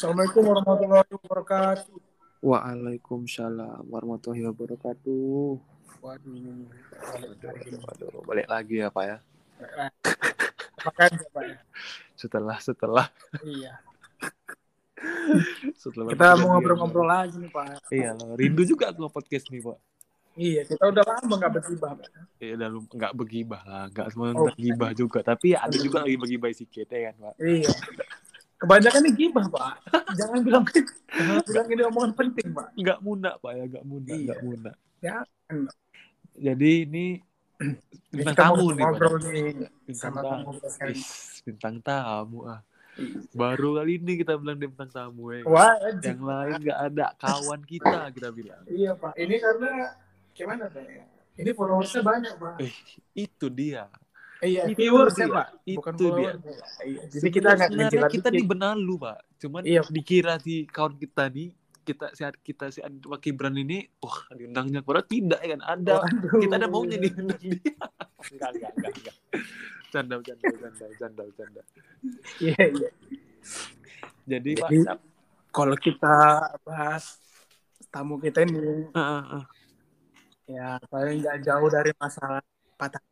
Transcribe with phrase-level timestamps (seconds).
[0.00, 1.92] Assalamualaikum warahmatullahi wabarakatuh.
[2.40, 5.60] Waalaikumsalam warahmatullahi wabarakatuh.
[6.00, 6.64] Waduh.
[7.20, 9.16] Waduh, waduh, balik lagi ya Pak ya.
[10.88, 11.58] Makan Pak ya?
[12.24, 13.12] Setelah setelah
[13.44, 13.76] Iya.
[15.84, 17.92] setelah Kita mau ngobrol-ngobrol lagi nih Pak.
[17.92, 18.40] Iya, loh.
[18.40, 19.78] rindu juga aku podcast nih Pak.
[20.40, 22.08] Iya, kita udah lama nggak bergibah Pak.
[22.40, 24.48] Iya, udah nggak begibah lah, nggak semua Oh.
[24.48, 25.20] bergibah juga.
[25.20, 27.34] Tapi ada juga lagi begibah sedikit ya kan Pak.
[27.36, 27.68] Iya.
[28.60, 29.72] Kebanyakan nih gibah Pak.
[30.20, 32.68] Jangan bilang jangan bilang ini omongan penting Pak.
[32.76, 34.24] Nggak munak Pak ya, nggak munak, Iya.
[34.28, 34.76] nggak munak.
[35.00, 35.56] Jangan.
[36.36, 37.06] Jadi ini
[38.08, 39.52] bintang tamu nih ngobrol nih
[39.84, 40.50] Bintang sama tamu.
[41.40, 42.60] bintang tamu ah.
[43.32, 45.40] Baru kali ini kita bilang dia bintang tamu ya.
[45.44, 46.16] Wah, anjing.
[46.16, 48.60] Yang lain nggak ada kawan kita kita bilang.
[48.68, 49.16] iya Pak.
[49.16, 49.70] Ini karena
[50.32, 51.04] gimana Pak ya?
[51.40, 52.54] Ini followersnya banyak Pak.
[52.60, 52.74] Eh,
[53.16, 53.88] itu dia.
[54.40, 55.36] Iya, itu viewersnya dia.
[55.36, 55.46] Pak.
[55.62, 56.02] Itu Bukan dia.
[56.08, 56.34] follower.
[56.80, 57.00] Iya.
[57.12, 58.48] Jadi kita nggak Sebenarnya kita di dikit.
[58.48, 59.18] Benalu, Pak.
[59.36, 59.82] Cuman Iya.
[59.88, 61.48] dikira di kawan kita nih
[61.80, 66.38] kita si kita si Pak Kibran ini wah diundangnya padahal tidak ya kan ada Waduh.
[66.44, 69.16] kita ada maunya diundang dia enggak enggak enggak enggak
[69.90, 71.62] canda canda canda canda canda
[72.38, 72.90] Iya, iya.
[74.28, 74.78] jadi Pak Jadi,
[75.50, 76.14] kalau kita
[76.62, 77.16] bahas
[77.90, 79.44] tamu kita ini ah, ah.
[80.46, 82.44] ya paling nggak jauh dari masalah
[82.76, 83.02] patah.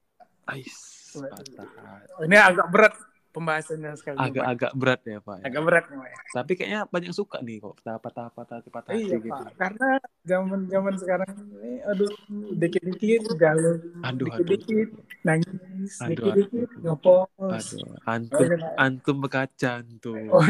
[0.47, 2.25] Ais, patah hati.
[2.25, 2.95] Ini agak berat
[3.29, 4.17] pembahasannya sekali.
[4.19, 5.45] Agak-agak berat ya Pak ya.
[5.47, 6.09] agak berat nih, Pak.
[6.09, 6.17] ya.
[6.29, 9.53] tapi kayaknya banyak suka nih kok patah patah patah hati patah hati Iya gitu Pak,
[9.55, 9.89] karena
[10.25, 12.11] zaman zaman sekarang ini, aduh,
[12.53, 14.89] dikit-dikit galau, Aduh, dikit-dikit
[15.23, 17.29] nangis, Aduh, dikit-dikit ngepos.
[17.39, 20.45] aduh antum Oh, antum berkaca antum Oh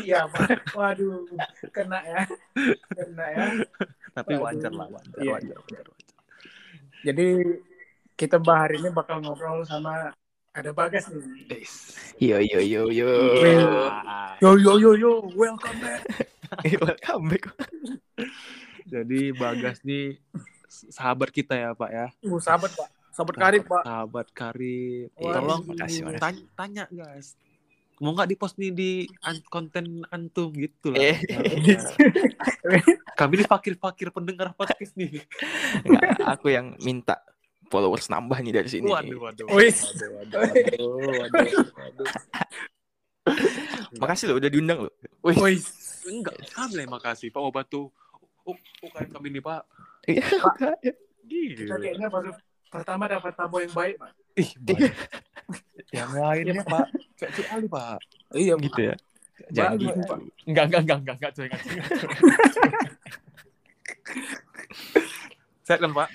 [0.00, 1.26] iya Pak, waduh,
[1.70, 2.22] kena ya,
[2.90, 3.44] kena ya.
[4.10, 5.30] tapi wajar lah wajar Iya.
[5.34, 6.14] wajar wajar, wajar.
[7.00, 7.26] Jadi
[8.20, 10.12] kita bah hari ini bakal ngobrol sama
[10.52, 11.64] ada Bagas nih.
[12.20, 13.08] Yo yo yo yo.
[14.44, 16.04] Yo yo yo yo, welcome back.
[16.84, 17.44] Welcome back.
[18.84, 20.20] Jadi Bagas nih
[20.68, 22.06] sahabat kita ya Pak ya.
[22.20, 23.82] Uh, sahabat Pak, sahabat karib Pak.
[23.88, 25.08] Sahabat karib.
[25.16, 26.20] Tolong makasih, makasih.
[26.20, 27.40] tanya, tanya guys.
[28.04, 28.90] Mau nggak di-post nih di
[29.24, 31.16] an- konten antum gitu lah.
[31.16, 31.16] Eh.
[33.20, 35.24] Kami ini fakir-fakir pendengar podcast nih.
[35.88, 37.16] Nggak, aku yang minta
[37.70, 38.90] followers nambah nih dari sini.
[38.90, 39.46] Waduh, waduh.
[39.46, 42.06] Waduh, waduh, waduh, waduh, waduh.
[44.02, 44.92] Makasih loh udah diundang loh.
[45.22, 45.62] Wih,
[46.10, 46.34] enggak.
[46.50, 47.94] Kami yang makasih Pak Obatu.
[48.42, 49.62] Oh, UKM kami nih Pak.
[50.08, 50.24] Iya.
[50.26, 50.74] kita
[51.30, 51.78] Gila.
[51.78, 52.34] kayaknya baru
[52.72, 54.10] pertama dapat tamu yang baik Pak.
[54.34, 54.90] Ih, baik.
[55.94, 56.90] yang lainnya Pak.
[57.20, 58.02] Kayak Cik Ali Pak.
[58.34, 58.96] Iya gitu ya.
[59.54, 60.00] Jangan Bagus, gitu.
[60.08, 60.18] Pak.
[60.48, 61.60] Enggak, enggak, enggak, enggak, enggak, enggak.
[65.66, 66.08] Sehat kan, Pak?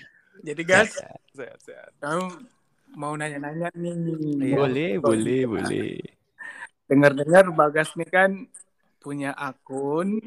[0.45, 0.94] Jadi guys,
[1.33, 1.89] Sehat, sehat.
[1.97, 2.29] kamu
[2.94, 3.97] mau nanya-nanya nih.
[4.45, 4.56] Iya.
[4.56, 5.97] Boleh, boleh, boleh.
[6.85, 8.31] Dengar-dengar Bagas nih kan
[9.01, 10.22] punya akun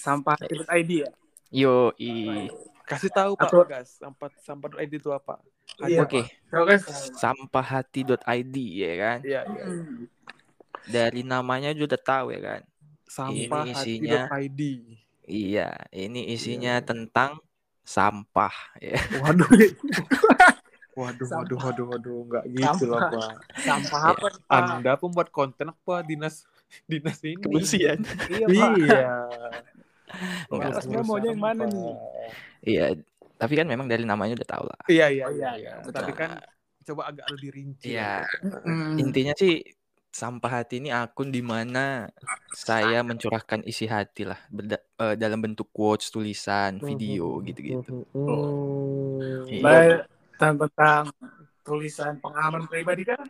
[0.00, 1.10] sampah.id ya.
[1.52, 2.48] Yo i.
[2.88, 5.36] Kasih tahu Pak, Atau- guys, sampah sampah ID itu apa?
[5.84, 6.24] Iya, Oke.
[6.48, 6.88] Guys,
[7.20, 9.18] Sampahhati.id ya kan.
[9.20, 9.64] Iya, iya.
[9.68, 10.08] hmm,
[10.88, 12.60] Dari namanya juga udah tahu ya kan.
[13.04, 14.60] Sampah Ini isinya- ID.
[15.28, 17.36] Iya, ini isinya tentang
[17.88, 19.00] sampah ya.
[19.18, 19.48] waduh,
[20.98, 21.46] Waduh, Sampah.
[21.46, 23.30] waduh, waduh, waduh, enggak gitu lah, Sampah.
[23.30, 23.34] Pak.
[23.62, 24.58] sampah apa nih, Pak?
[24.74, 26.42] Anda pembuat konten apa dinas
[26.84, 27.38] dinas ini?
[27.38, 27.98] Kebersihan.
[28.26, 28.70] Iya, Pak.
[28.76, 29.02] Iya.
[30.50, 31.92] Enggak, mau maunya yang mana nih?
[32.60, 32.86] Iya,
[33.36, 34.80] tapi kan memang dari namanya udah tahu lah.
[34.86, 35.72] Iya, iya, Oh, iya, iya, iya.
[35.78, 36.02] betul.
[36.02, 36.30] Tapi kan
[36.82, 37.94] coba agak lebih rinci.
[37.94, 38.26] Iya,
[38.66, 38.98] Hmm.
[38.98, 39.62] intinya sih
[40.18, 42.10] sampah hati ini akun di mana
[42.50, 48.02] saya mencurahkan isi hati lah berda- eh, dalam bentuk quotes, tulisan, video gitu-gitu.
[49.48, 49.62] Iya.
[49.62, 49.98] Baik,
[50.34, 51.04] tentang
[51.62, 53.22] tulisan pengalaman pribadi kan?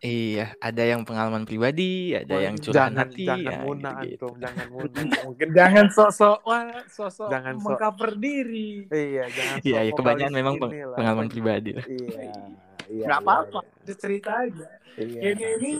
[0.00, 4.66] Iya, ada yang pengalaman pribadi, ada yang curahan jangan hati, jangan ya, muna antum jangan
[4.72, 8.70] muna mungkin Jangan sok-sok wah, sok-sok Jangan sok- mengcover diri.
[8.88, 11.84] iya jangan Iya, sok iya, kebanyakan memang peng- pengalaman pribadi lah.
[11.84, 12.20] iya
[12.96, 14.66] iya Nggak iya, apa-apa, udah cerita aja.
[14.98, 15.72] iya Ini ini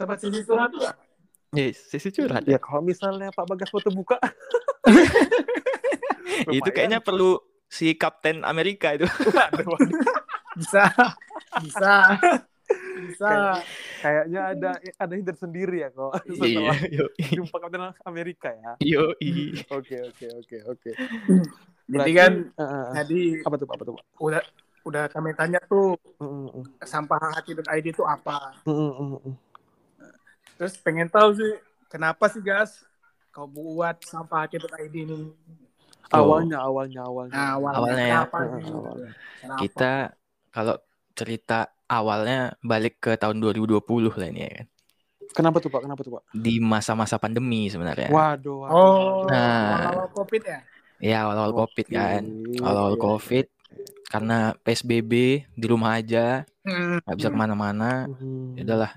[0.00, 0.94] tempat sisi curhat lah.
[1.52, 2.48] Yes, sisi curhat.
[2.48, 4.16] ya kalau misalnya Pak Bagas foto buka
[6.56, 7.36] Itu kayaknya perlu
[7.68, 9.04] si Kapten Amerika itu.
[10.56, 10.88] Bisa,
[11.62, 12.18] bisa,
[13.06, 13.62] bisa.
[14.02, 17.04] kayaknya ada ada hinder sendiri ya kok Iya, setelah yo,
[17.38, 19.14] jumpa Kapten Amerika ya yo,
[19.70, 20.90] oke oke oke oke
[21.90, 22.90] Jadi kan eh.
[22.98, 24.42] tadi apa tuh Pak apa tuh Pak udah
[24.84, 28.52] udah kami tanya tuh Mm, mm, sampah hati.id itu apa.
[28.68, 28.92] Mm,
[29.24, 29.49] mm.
[30.60, 31.56] Terus pengen tahu sih
[31.88, 32.84] kenapa sih gas
[33.32, 35.32] kau buat sampah hati.id ini?
[36.10, 36.26] Oh.
[36.36, 38.10] awalnya awalnya awalnya Nah, awalnya, Awalnya ya.
[38.20, 38.68] kenapa sih?
[38.68, 39.10] awalnya.
[39.40, 39.60] Kenapa?
[39.62, 39.92] Kita
[40.50, 40.74] kalau
[41.12, 43.80] cerita awalnya balik ke tahun 2020
[44.12, 44.66] lah ini ya kan.
[45.30, 45.80] Kenapa tuh Pak?
[45.80, 46.22] Kenapa tuh Pak?
[46.34, 48.10] di masa-masa pandemi sebenarnya.
[48.10, 48.66] Waduh.
[48.66, 48.90] waduh, Oh,
[49.22, 49.30] waduh.
[49.30, 49.78] Nah.
[49.88, 50.60] awal covid ya?
[51.00, 52.22] Ya awal-awal Covid kan.
[52.60, 52.94] Awal-awal.
[52.98, 53.46] Covid
[54.04, 55.12] karena PSBB
[55.48, 57.00] di rumah aja, Hmm.
[57.00, 58.04] nggak bisa ke mana-mana.
[58.04, 58.58] Mhm.
[58.58, 58.92] Ya udahlah.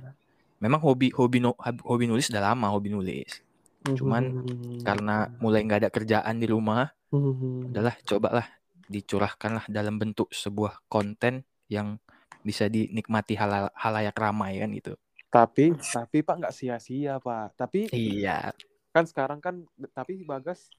[0.64, 3.44] Memang hobi hobi no- hobi nulis udah lama hobi nulis.
[3.84, 4.88] cuman Mhm.
[4.88, 7.76] Karena mulai nggak ada kerjaan di rumah, Mhm.
[7.76, 8.48] udahlah cobalah
[8.88, 12.00] dicurahkanlah dalam bentuk sebuah konten yang
[12.48, 14.96] bisa dinikmati halal, halayak ramai kan gitu.
[15.28, 17.60] Tapi tapi Pak nggak sia-sia Pak.
[17.60, 18.56] Tapi Iya.
[18.96, 20.72] kan sekarang kan tapi Bagas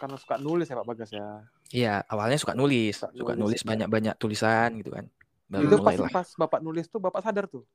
[0.00, 1.44] karena suka nulis ya Pak Bagas ya.
[1.68, 5.04] Iya, awalnya suka nulis, Suka suka nulis, nulis banyak-banyak tulisan gitu kan.
[5.52, 7.68] Baru itu pas mulailah pas Bapak nulis tuh Bapak sadar tuh.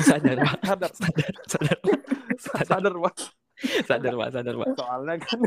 [0.00, 0.56] Sadar, Pak.
[0.62, 0.90] Sadar.
[0.92, 1.78] sadar, sadar,
[2.66, 3.16] sadar Pak.
[3.82, 4.68] sadar, Pak, sadar, Pak.
[4.74, 5.38] Soalnya kan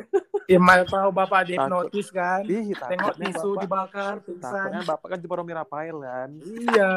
[0.46, 2.46] Ya, mana tahu bapak dihipnotis kan?
[2.46, 4.54] ih Tengok tisu Bapak, dibakar, pingsan.
[4.70, 6.30] takutnya Bapak kan cuma Romi Rafael kan.
[6.38, 6.94] Iya.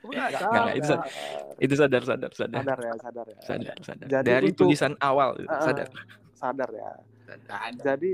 [0.00, 1.10] Enggak, Enggak, itu enggak.
[1.58, 2.62] Itu sadar, sadar, sadar.
[2.62, 3.38] sadar ya, sadar ya.
[3.42, 4.06] Sadar, sadar.
[4.08, 5.88] Jadi Dari untuk- tulisan awal Ah, sadar.
[6.32, 6.90] sadar ya.
[7.26, 7.58] Sadar.
[7.76, 8.10] Jadi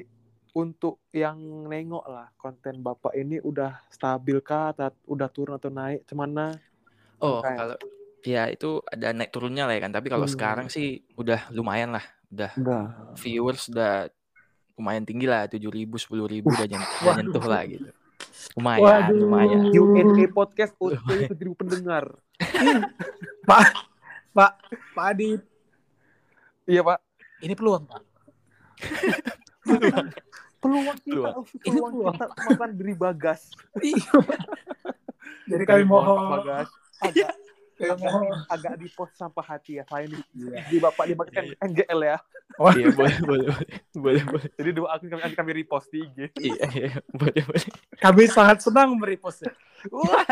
[0.50, 1.36] untuk yang
[1.68, 6.56] nengok lah konten Bapak ini udah stabil kah atau udah turun atau naik cemana?
[7.20, 7.76] Oh, Kayak- kalau
[8.26, 9.92] ya itu ada naik turunnya lah ya kan.
[9.92, 10.34] Tapi kalau Hmm.
[10.34, 12.02] sekarang sih udah lumayan lah.
[12.26, 12.82] Udah Udah.
[13.14, 14.10] viewers udah
[14.74, 17.88] lumayan tinggi lah, tujuh ribu, sepuluh ribu udah, udah nyentuh lah gitu.
[18.52, 19.16] Lumayan, Waduh.
[19.16, 19.60] lumayan.
[19.70, 22.04] Q&A podcast untuk 7000 pendengar.
[24.34, 24.52] Pak
[24.94, 25.40] Adit,
[26.66, 26.98] Iya, Pak.
[27.40, 28.02] ini peluang, Pak.
[30.58, 31.34] Peluang kita, Peluang.
[31.36, 32.12] peluang, Ini peluang.
[32.12, 33.40] kita makan diri Bagas.
[33.78, 34.12] Iya.
[35.50, 36.68] Jadi kami Mohon, Pak Bagas.
[36.98, 37.30] Agak,
[37.78, 38.24] agak, mohon.
[38.46, 39.84] agak di post sampah hati ya.
[39.84, 40.60] Selain di, Iya.
[40.66, 42.16] di Bapak dimakan NGL ya.
[42.16, 42.22] Iya,
[42.56, 43.48] boleh, boleh, boleh,
[43.92, 44.48] boleh, boleh.
[44.54, 46.18] Jadi dua akun kami, kami repost di IG.
[46.38, 47.68] Iya, iya, boleh, boleh.
[47.96, 49.52] Kami sangat senang merepostnya.
[49.88, 50.24] Wah.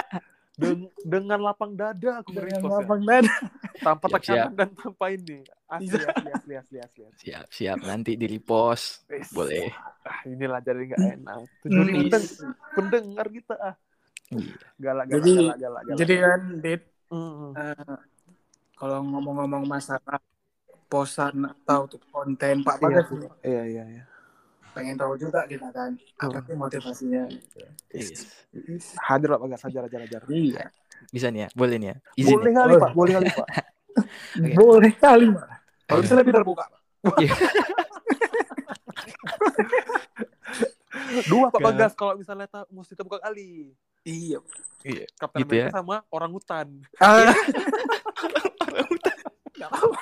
[0.54, 2.70] Den- dengan lapang dada aku Dengan ya.
[2.70, 3.26] lapang dada.
[3.76, 5.42] Tanpa Siap, tekanan dan tanpa ini.
[5.66, 6.06] Asli, Iya.
[6.06, 7.02] asli, asli, asli, asli.
[7.02, 7.18] asli.
[7.20, 7.78] Siap, siap.
[7.82, 9.02] Nanti di repost.
[9.30, 9.66] Boleh.
[10.00, 11.36] Ah, inilah jadi nggak enak.
[11.60, 11.88] Tujuh Hmm.
[11.90, 12.30] ribu pendeng-
[12.70, 13.74] pendengar kita ah.
[14.30, 14.54] Iya.
[14.78, 15.98] Galak, galak, Jadi- galak, galak, galak.
[15.98, 16.82] Jadi kan, Dit,
[17.54, 17.96] Eh,
[18.74, 20.18] kalau ngomong-ngomong masalah
[20.86, 24.04] posan atau konten Pak Iya, Bagas nih, iya, iya, iya.
[24.70, 27.22] pengen tahu juga kita kan apa sih motivasinya
[27.90, 28.26] Yes.
[28.98, 30.22] Hadir Pak Bagas, hajar, hajar, hajar.
[30.28, 30.66] iya
[31.10, 31.96] Bisa nih ya, boleh nih ya.
[32.16, 32.72] Izin Boleh kali.
[32.78, 33.48] Pak, boleh kali Pak.
[34.58, 35.46] Boleh kali Pak
[35.86, 36.80] kalau bisa lebih terbuka Pak.
[37.22, 37.34] Iya.
[41.24, 43.70] Dua Pak Bagas kalau misalnya mesti terbuka kali.
[44.04, 44.38] Iya
[44.82, 45.08] Iya.
[45.16, 45.70] Kapten Gitu Amerika ya.
[45.74, 46.66] sama orang hutan.
[46.98, 47.32] Ah.
[49.50, 49.98] Nggak apa-apa.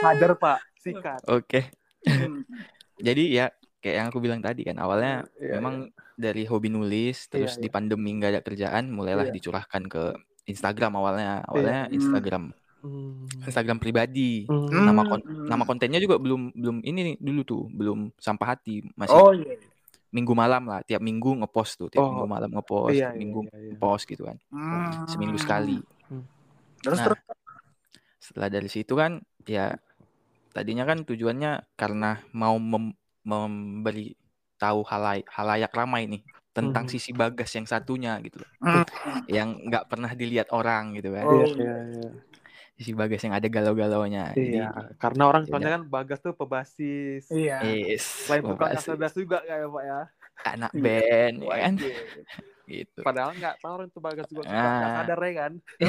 [0.00, 1.20] Hajar Pak, sikat.
[1.26, 1.68] Oke.
[2.02, 2.42] Hmm.
[3.06, 7.54] Jadi ya kayak yang aku bilang tadi kan awalnya Iya, memang dari hobi nulis terus
[7.54, 7.72] Iya, di iya.
[7.72, 9.34] pandemi nggak ada kerjaan mulailah Iya.
[9.34, 10.02] dicurahkan ke
[10.46, 11.94] Instagram awalnya awalnya Hmm.
[11.94, 12.44] Instagram
[12.78, 13.26] Hmm.
[13.44, 14.70] Instagram pribadi Hmm.
[14.72, 15.46] nama kon- Hmm.
[15.46, 19.54] nama kontennya juga belum belum ini nih dulu tuh belum sampah hati masih oh iya
[20.08, 22.10] minggu malam lah tiap minggu ngepost tuh tiap Oh.
[22.12, 23.68] minggu malam ngepost Iya, tiap iya, minggu iya, iya.
[23.76, 25.04] ngepost gitu kan Hmm.
[25.04, 25.78] seminggu sekali
[26.80, 27.20] terus Nah, terus
[28.18, 29.76] setelah dari situ kan ya
[30.50, 34.16] tadinya kan tujuannya karena mau mem- memberi
[34.56, 36.92] tahu halay halayak ramai nih tentang Mhm.
[36.92, 38.84] sisi bagas yang satunya gitu loh Hmm.
[39.30, 41.46] yang nggak pernah dilihat orang gitu kan Oh.
[41.46, 42.08] Iya, iya,
[42.78, 42.80] iya.
[42.80, 44.58] sisi bagas yang ada galau-galaunya Iya, jadi
[44.96, 45.50] karena orang Iya.
[45.50, 47.26] soalnya kan Bagas tuh pebasis.
[47.28, 50.00] iya yes, Selain tukang pembahasan Asadas juga kayak Pak ya.
[50.46, 50.80] anak Iya.
[50.80, 51.92] band ya kan Wajib.
[52.70, 55.52] gitu Padahal nggak tahu orang tuh Bagas juga suka, nggak sadar ya kan.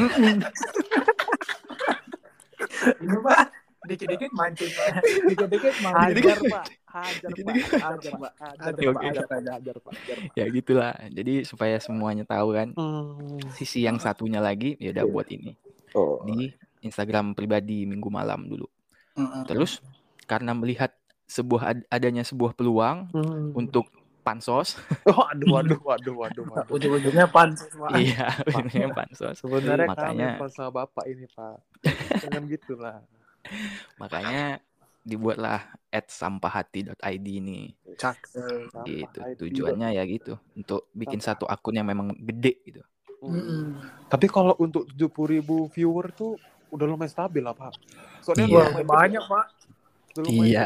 [3.00, 3.40] ini Pak
[3.82, 4.88] dikit-dikit mancing Pak
[5.26, 9.76] dikit-dikit mancing Hajar Pak, hajar Pak, hajar Pak, hajar Pak, hajar Pak, hajar Pak, hajar
[9.80, 9.94] Pak.
[10.36, 13.40] ya gitulah jadi supaya semuanya tahu kan Hmm.
[13.54, 15.12] sisi yang satunya lagi ya udah Iya.
[15.12, 15.52] buat ini
[15.92, 16.22] Oh.
[16.22, 18.68] di Instagram pribadi minggu malam dulu
[19.12, 19.44] Hmm.
[19.44, 19.84] Terus
[20.24, 20.96] karena melihat
[21.26, 23.52] sebuah ad- adanya sebuah peluang Hmm.
[23.52, 24.78] untuk pansos,
[25.10, 26.70] Oh, aduh, waduh, waduh, waduh, waduh.
[26.76, 28.30] ujung-ujungnya pansus Pak iya,
[28.70, 29.36] ini pansos.
[29.38, 31.56] Sebenarnya Makanya- kami sama bapak ini Pak.
[32.24, 32.98] Jangan gitulah.
[33.98, 34.62] Makanya
[35.02, 37.74] dibuatlah @sampahati.id ini.
[37.98, 39.20] cak Sampah Gitu.
[39.20, 39.36] IT.
[39.38, 42.82] Tujuannya ya gitu, untuk bikin satu akun yang memang gede gitu.
[43.20, 43.76] Hmm.
[44.08, 44.96] Tapi kalau untuk 70.000
[45.28, 47.74] ribu viewer tuh udah lumayan stabil lah Pak.
[48.20, 48.64] Soalnya Iya.
[48.70, 49.24] Lumayan banyak.
[49.24, 49.46] Pak
[50.26, 50.66] Iya.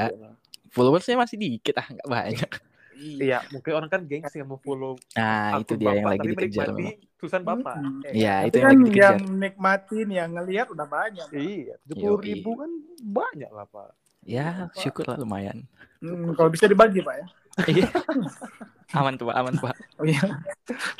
[0.67, 2.51] Followersnya masih dikit ah, nggak banyak.
[2.95, 6.31] Iya, mungkin orang kan gengsi yang mau follow Nah, itu dia yang bapak, lagi tapi
[6.31, 7.17] dikejar menikmati memang.
[7.17, 7.75] tulisan bapak.
[7.75, 7.99] Hmm.
[8.01, 9.03] Eh, Iya, Tapi itu yang kan lagi dikejar.
[9.03, 11.35] yang nikmatin yang ngelihat udah banyak Pak.
[11.35, 12.71] Iya, 70 ribu kan
[13.03, 13.89] banyak lah Pak.
[14.23, 15.67] Ya, syukur lah lumayan.
[15.99, 17.25] Hmm, kalau bisa dibagi Pak ya
[17.65, 17.87] Iya.
[18.93, 19.35] Aman tuh, Pak.
[19.35, 19.75] Aman, Pak.
[19.99, 20.21] Oh iya.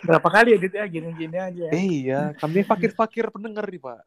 [0.02, 1.66] Berapa kali edit ya gini-gini aja.
[1.70, 4.00] Eh, iya, kami fakir-fakir pendengar nih, Pak.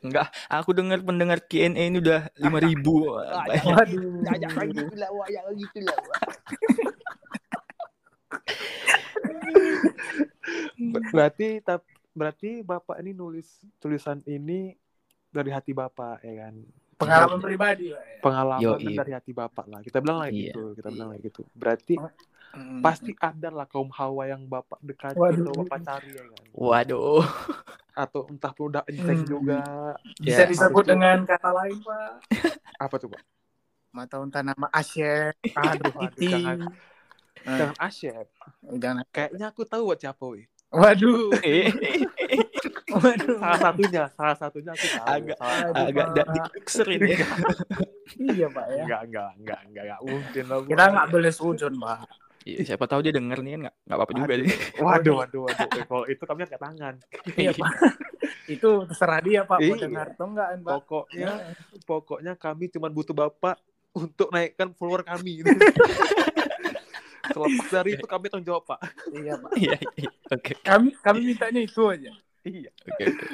[0.00, 2.80] Enggak, aku dengar pendengar Q&A ini udah 5000.
[3.44, 4.50] Banyak.
[4.50, 4.72] Waduh.
[4.74, 5.28] Gitu lah, Wak.
[5.28, 6.20] Jangan gitu lah, Wak.
[10.76, 14.74] Ber- Berarti tap- berarti Bapak ini nulis tulisan ini
[15.28, 16.54] dari hati Bapak ya kan.
[16.94, 17.98] Pengalaman pribadi, Pak.
[18.00, 18.18] ya.
[18.22, 18.94] Pengalaman Yoi.
[18.94, 19.80] dari hati Bapak lah.
[19.82, 20.54] Kita bilang lah Iya.
[20.54, 21.42] gitu, kita bilang lah gitu.
[21.52, 21.94] Berarti
[22.54, 22.80] Hmm.
[22.80, 24.78] pasti ada lah kaum hawa yang Bapak
[25.12, 25.42] Waduh.
[25.44, 26.42] atau Bapak cari ya kan.
[26.52, 27.24] Waduh.
[27.92, 29.26] Atau entah pun udah cek Hmm.
[29.26, 29.60] juga.
[30.16, 32.10] Bisa Ya, disebut dengan kata lain, Pak.
[32.84, 33.22] Apa tuh, Pak?
[33.90, 35.62] Mata unta nama Asyik, Aduh,
[35.94, 36.26] aduh, Titi.
[36.28, 36.58] jangan.
[37.44, 38.26] Jangan asyik.
[38.72, 39.04] jangan.
[39.08, 40.46] Kayaknya aku tahu buat siapa, weh.
[40.70, 41.30] Waduh.
[41.44, 41.70] Eh,
[42.90, 43.38] Waduh.
[43.38, 45.06] Salah satunya, salah satunya aku tahu.
[45.06, 46.14] Agak- Salah- Aduh, agak Pak.
[46.16, 47.10] dak dikser ini.
[48.16, 48.82] Iya, Pak ya.
[48.82, 50.58] Enggak, enggak, enggak, enggak, enggak mungkin lah.
[50.64, 51.98] Kita nggak boleh sujud, Pak.
[52.44, 54.48] Iya, siapa tahu dia denger nih kan nggak nggak apa-apa juga sih.
[54.76, 55.66] Waduh, waduh, waduh.
[55.66, 56.94] Eh, Kalau itu kami angkat tangan.
[57.34, 57.70] Iya, Pak.
[58.54, 59.56] Itu terserah dia, Pak.
[59.56, 59.82] Mau Iya.
[59.82, 60.72] dengar atau enggak, Pak.
[60.76, 61.30] Pokoknya,
[61.82, 63.56] pokoknya kami cuma butuh bapak
[63.90, 65.40] untuk naikkan follower kami.
[67.24, 68.80] Selepas dari itu kami tanggung jawab, Pak.
[69.10, 69.50] Iya, Pak.
[69.56, 70.10] Iya, iya.
[70.28, 70.52] Oke.
[70.60, 72.12] Kami kami mintanya itu aja.
[72.44, 72.68] Iya.
[72.84, 73.26] Oke, oke.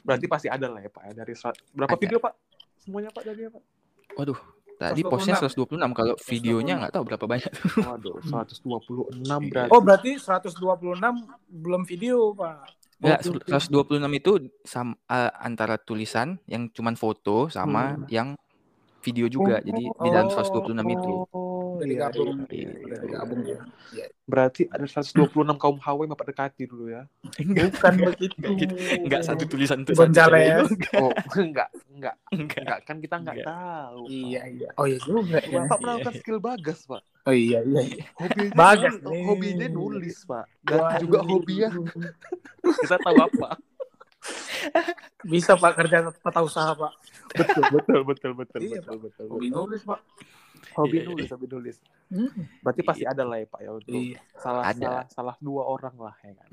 [0.00, 1.02] Berarti pasti ada lah ya, Pak.
[1.04, 2.00] ya, Dari serat- berapa Ada.
[2.00, 2.34] video, Pak?
[2.78, 3.62] Semuanya, Pak, dari Pak?
[4.12, 4.38] Waduh,
[4.80, 7.52] tadi postnya 126 kalau videonya nggak tahu berapa banyak.
[7.84, 8.64] Waduh, 126
[9.20, 9.36] Iya.
[9.44, 9.70] berarti.
[9.70, 10.56] Oh, berarti 126
[11.46, 12.80] belum video, Pak.
[13.00, 13.60] Enggak, Oke, oke.
[13.96, 14.32] 126 itu
[14.62, 18.04] sam, eh, antara tulisan yang cuman foto sama Hmm.
[18.08, 18.28] yang
[19.00, 19.60] video juga.
[19.60, 20.36] Jadi di dalam Oh.
[20.36, 21.12] 126 itu.
[21.32, 22.36] Oh, Udah iya, digabung.
[22.52, 23.58] iya, iya, iya, digabung iya.
[23.94, 24.06] ya.
[24.22, 27.08] Berarti ada 126 kaum hawa yang Bapak dekati dulu ya.
[27.40, 28.36] Enggak, Bukan begitu.
[28.36, 28.74] enggak gitu.
[29.00, 30.68] Enggak satu tulisan tuh Gonzales.
[30.94, 31.08] Oh,
[31.40, 32.58] enggak, enggak, Enggak.
[32.58, 33.48] enggak kan kita enggak Enggak.
[33.52, 34.02] tahu.
[34.08, 34.68] Iya, iya.
[34.74, 35.60] Oh, iya juga ya.
[35.60, 37.02] Bapak melakukan skill bagas, Pak.
[37.22, 37.80] Oh, iya, iya.
[37.84, 38.04] iya.
[38.16, 39.22] Hobinya Bagas nih.
[39.22, 40.44] hobinya nulis, Pak.
[40.62, 40.98] Dan Waduh.
[40.98, 41.68] juga hobinya
[42.80, 43.48] kita tahu apa.
[45.22, 46.92] Bisa, Pak, kerja tata usaha, Pak.
[47.30, 49.26] Betul, betul, betul, betul, Iya, betul, betul.
[49.28, 49.56] Hobi betul.
[49.60, 50.00] nulis, Pak.
[50.70, 51.76] Hobi Iya, nulis, hobi nulis.
[52.10, 52.30] Hmm.
[52.60, 54.18] Berarti pasti ada lah ya, Pak ya untuk Iya.
[54.34, 54.80] salah Ada.
[54.80, 56.48] salah salah dua orang lah ya kan.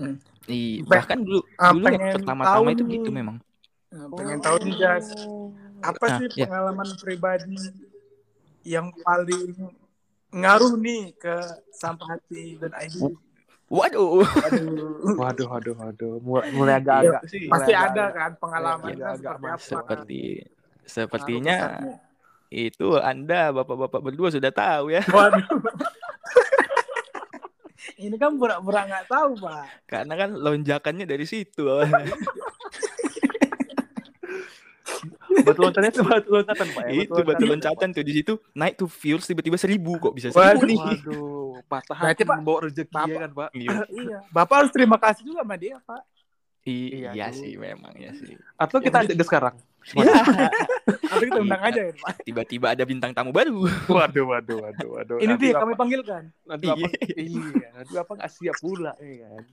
[0.47, 3.35] Iya, Pe- bahkan dulu ah, dulu yang pertama-tama itu gitu memang.
[3.87, 5.07] Nah, pengen tahu nih, Jas.
[5.79, 6.43] Apa Ah, sih iya.
[6.43, 7.55] pengalaman pribadi
[8.61, 9.71] yang paling
[10.29, 11.35] ngaruh nih ke
[11.71, 12.97] sampah hati dan ID?
[13.67, 14.23] Waduh.
[14.23, 15.15] Aduh.
[15.15, 16.13] Waduh, waduh, waduh.
[16.19, 17.47] Mulai, mulai agak-agak sih.
[17.47, 19.59] Iya, Pasti mulai ada agak- kan pengalaman Iya, kan agak seperti apa?
[19.61, 20.21] Seperti
[20.87, 21.57] sepertinya
[22.47, 25.03] itu Anda Bapak-bapak berdua sudah tahu ya.
[25.07, 25.43] Waduh.
[27.97, 29.65] Ini kan pura-pura nggak tahu, Pak.
[29.85, 32.03] Karena kan lonjakannya dari situ awalnya.
[35.37, 36.91] Batu loncatannya itu batu loncatan, Pak ya.
[36.97, 40.57] itu batu loncatan tuh di situ naik tuh views tiba-tiba seribu kok bisa Waduh.
[40.57, 40.79] seribu nih.
[40.79, 43.49] Waduh, patah Berarti, hati Pak, membawa rezeki Bapak- ya kan, Pak.
[43.51, 43.69] Iya,
[44.01, 44.17] iya.
[44.29, 46.01] Bapak harus terima kasih juga sama dia, Pak.
[46.63, 48.35] I- Iya, iya sih memang ya sih.
[48.55, 49.55] Atau kita ajak dia sekarang.
[49.89, 50.13] Iya.
[51.07, 51.71] Atau kita undang Iya.
[51.71, 52.13] aja ya, Pak.
[52.21, 53.63] Tiba-tiba ada bintang tamu baru.
[53.87, 55.17] Waduh, waduh, waduh, waduh.
[55.17, 56.23] Ini Nanti dia kami panggilkan.
[56.43, 56.75] Nanti Iya.
[56.75, 56.87] apa?
[57.23, 59.43] Iya, nanti apa nggak siap pula, ya kan?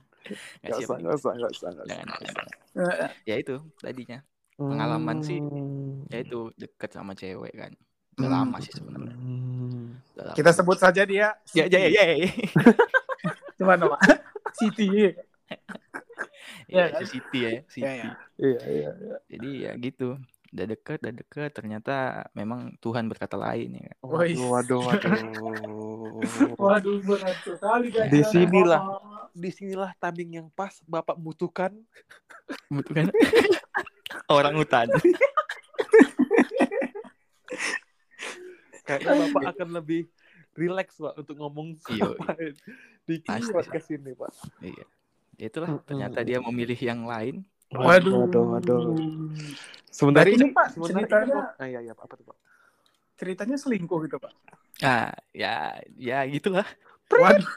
[0.59, 3.09] Nggak siap nggak usah, nggak usah, nggak usah.
[3.23, 4.19] Ya itu tadinya.
[4.55, 6.07] Pengalaman sih, Hmm.
[6.07, 7.71] Ya itu deket sama cewek kan.
[8.15, 9.15] Udah lama sih sebenarnya.
[9.19, 9.99] Hmm.
[10.15, 10.35] Lama.
[10.37, 11.35] Kita sebut saja dia.
[11.51, 12.03] Ya ya ya ya.
[12.23, 12.31] ya.
[13.59, 14.01] Gimana, Pak?
[14.55, 15.11] Siti.
[16.71, 17.03] Ya, kan?
[17.03, 17.83] si Siti ya, Siti.
[17.83, 18.11] Ya, ya.
[18.39, 19.15] Iya, iya, iya.
[19.27, 20.15] Jadi ya gitu.
[20.55, 21.51] Udah deket, udah deket.
[21.51, 21.95] Ternyata
[22.31, 23.91] memang Tuhan berkata lain ya.
[23.91, 23.95] kan.
[24.07, 25.15] Waduh, waduh, waduh.
[26.55, 28.07] Waduh, berat sekali guys.
[28.07, 28.81] Di sinilah.
[29.35, 31.75] Di sinilah timing yang pas Bapak membutuhkan
[32.71, 33.11] Bukan
[34.27, 34.87] orang hutan.
[38.85, 40.01] kayaknya Bapak akan lebih
[40.53, 42.09] relax Pak untuk ngomong Iya,
[43.07, 43.51] di Pasti.
[43.51, 44.31] podcast ini Pak.
[44.61, 44.85] Iya.
[45.37, 47.43] Itulah ternyata dia memilih yang lain.
[47.73, 48.23] Waduh.
[48.23, 48.81] waduh, waduh.
[50.13, 52.37] Berarti ini, Pak, ceritanya- ah, iya, iya, apa tuh Pak?
[53.15, 54.31] Ceritanya selingkuh gitu, Pak.
[54.79, 56.67] Ah, ya ya gitulah.
[57.09, 57.47] Waduh.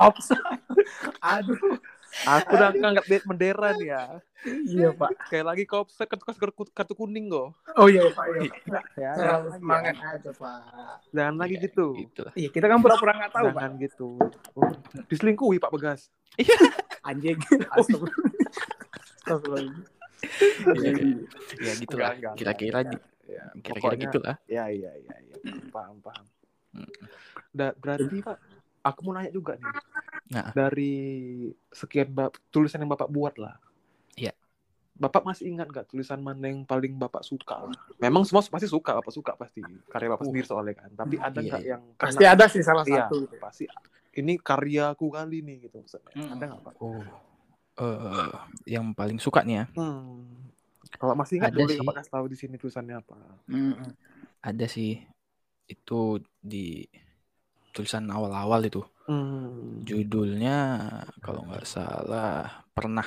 [0.00, 0.26] Ops.
[1.20, 1.76] Aduh.
[2.26, 4.02] Aku udah ngangkat bendera nih ya.
[4.66, 5.10] Iya, Pak.
[5.28, 7.54] Kayak lagi kau kartu, kartu, kartu kuning kok.
[7.76, 8.24] Oh iya, Pak.
[8.30, 8.84] Iya, Pak.
[8.94, 10.08] Ya, Terlalu jangan lagi, semangat ya.
[10.10, 10.60] aja, Pak.
[11.10, 11.86] Jangan lagi Ya, gitu.
[11.96, 12.32] Itulah.
[12.34, 13.54] Iya, kita kan pura-pura nggak tahu, Pak.
[13.56, 14.08] Jangan gitu.
[14.52, 14.70] Oh,
[15.06, 16.00] diselingkuhi Pak Begas.
[17.02, 17.38] Anjing.
[17.74, 18.16] Astagfirullah.
[19.24, 19.64] Astagfirullah.
[20.76, 20.92] Ya,
[21.60, 22.10] ya gitulah.
[22.12, 22.78] Enggak, enggak, Kira-kira.
[23.24, 24.34] Ya, kira-kira pokoknya- gitulah.
[24.44, 25.34] Ya, iya, iya, iya.
[25.70, 26.24] Paham, paham.
[26.70, 26.86] Hmm.
[27.50, 28.36] Da- berarti Pak,
[28.80, 29.72] aku mau nanya juga nih.
[30.30, 30.50] Nah.
[30.54, 30.94] Dari
[31.68, 33.58] sekian bab, tulisan yang Bapak buat lah.
[34.14, 34.30] Iya.
[34.94, 37.66] Bapak masih ingat nggak tulisan mana yang paling Bapak suka?
[37.96, 39.64] Memang semua pasti suka, Bapak suka pasti.
[39.88, 40.28] Karya Bapak Uh.
[40.28, 40.90] sendiri soalnya kan.
[40.92, 41.70] Tapi ada Iya, nggak iya.
[41.76, 43.24] yang Pasti ada sih salah Iya, satu.
[43.24, 43.36] gitu.
[43.40, 43.64] pasti
[44.10, 45.80] ini karyaku kali nih gitu.
[45.80, 46.12] maksudnya.
[46.14, 46.34] Hmm.
[46.36, 46.74] Ada nggak Pak?
[46.84, 47.02] Oh.
[47.80, 48.30] Eh,
[48.76, 49.66] yang paling suka nih ya.
[49.72, 50.26] Hmm.
[51.00, 51.76] Kalau masih ingat Ada boleh.
[51.80, 53.16] Bapak kasih tahu di sini tulisannya apa?
[53.48, 53.94] Mm-mm.
[54.42, 55.00] Ada sih.
[55.64, 56.84] Itu di
[57.70, 58.82] tulisan awal-awal itu.
[59.10, 59.82] Hmm.
[59.82, 60.78] Judulnya
[61.18, 63.06] kalau nggak salah pernah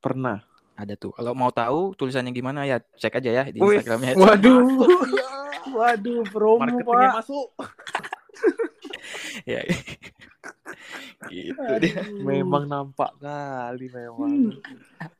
[0.00, 0.40] Pernah.
[0.80, 1.12] ada tuh.
[1.12, 4.16] Kalau mau tahu tulisannya gimana ya cek aja ya di Wih, Instagramnya.
[4.22, 4.88] Waduh.
[5.76, 7.16] Waduh, promo Marketingnya Pak.
[7.20, 7.48] masuk.
[9.52, 9.60] ya.
[11.28, 11.94] gitu deh.
[12.24, 14.56] Memang nampak kali memang.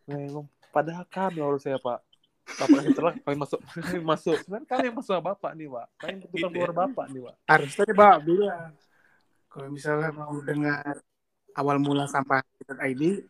[0.08, 2.09] Memang padahal harus saya Pak.
[2.58, 4.36] Bapak terang, kami masuk, kami masuk.
[4.42, 5.86] Sebenarnya kami yang masuk Bapak nih Pak.
[5.96, 7.34] Kami yang butuhkan keluar Bapak nih Pak.
[7.46, 8.70] Harusnya Pak bilang.
[9.50, 10.94] Kalau misalnya mau dengar
[11.58, 12.40] awal mula sampah
[12.86, 13.26] ID,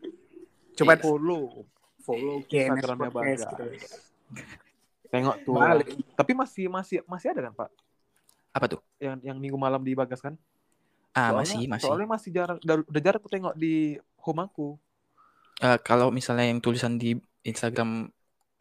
[0.77, 1.65] coba Coba follow
[2.01, 3.49] follow Instagramnya Podcast Bagas.
[3.49, 3.65] gitu.
[5.11, 5.53] Tengok tuh.
[5.57, 5.87] Balik.
[6.15, 7.69] Tapi masih masih masih ada kan Pak?
[8.53, 8.81] Apa tuh?
[9.01, 10.37] Yang yang minggu malam di Bagas kan?
[11.11, 11.85] Ah, Soalnya- masih, masih.
[11.89, 14.67] Soalnya masih jarang, udah jarang aku tengok di home aku.
[15.59, 18.07] Eh, kalau misalnya yang tulisan di Instagram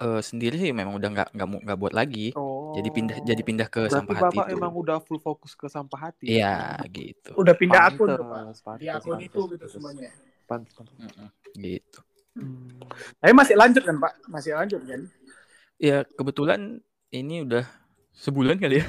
[0.00, 2.32] eh, sendiri sih memang udah nggak nggak mau- nggak buat lagi.
[2.34, 2.72] Oh.
[2.72, 4.56] Jadi pindah jadi pindah ke Berarti sampah hati Bapak itu.
[4.56, 6.26] emang udah full fokus ke sampah hati.
[6.26, 7.36] Iya, gitu.
[7.36, 8.38] Udah pindah akun tuh, Pak.
[8.40, 9.70] Pantes, pantes, Di akun pantes, itu gitu pantes.
[9.70, 10.10] semuanya.
[10.44, 10.94] Pantes, pantes.
[11.52, 11.98] Gitu.
[12.30, 12.78] Hmm.
[13.18, 14.12] Tapi masih lanjut kan, Pak?
[14.26, 15.00] Masih lanjut kan?
[15.76, 16.60] Ya kebetulan
[17.10, 17.64] ini udah
[18.12, 18.86] sebulan kali ya.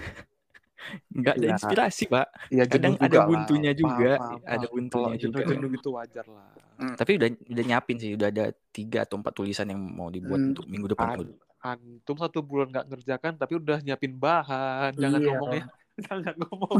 [1.10, 1.54] Nggak ada Iya.
[1.54, 2.28] inspirasi, Pak.
[2.48, 3.28] Iya, Kadang jenuh ada juga lah.
[3.28, 5.38] buntunya juga, Paham, paham, ada buntunya juga.
[5.40, 6.50] jenuh-jenuh gitu wajar lah.
[6.94, 10.50] Tapi udah udah nyiapin sih, udah ada tiga atau empat tulisan yang mau dibuat Hmm.
[10.52, 11.08] untuk minggu depan.
[11.16, 15.28] An- antum satu bulan nggak ngerjakan tapi udah nyiapin bahan jangan Iya.
[15.30, 15.64] ngomongnya
[16.10, 16.74] jangan ngomong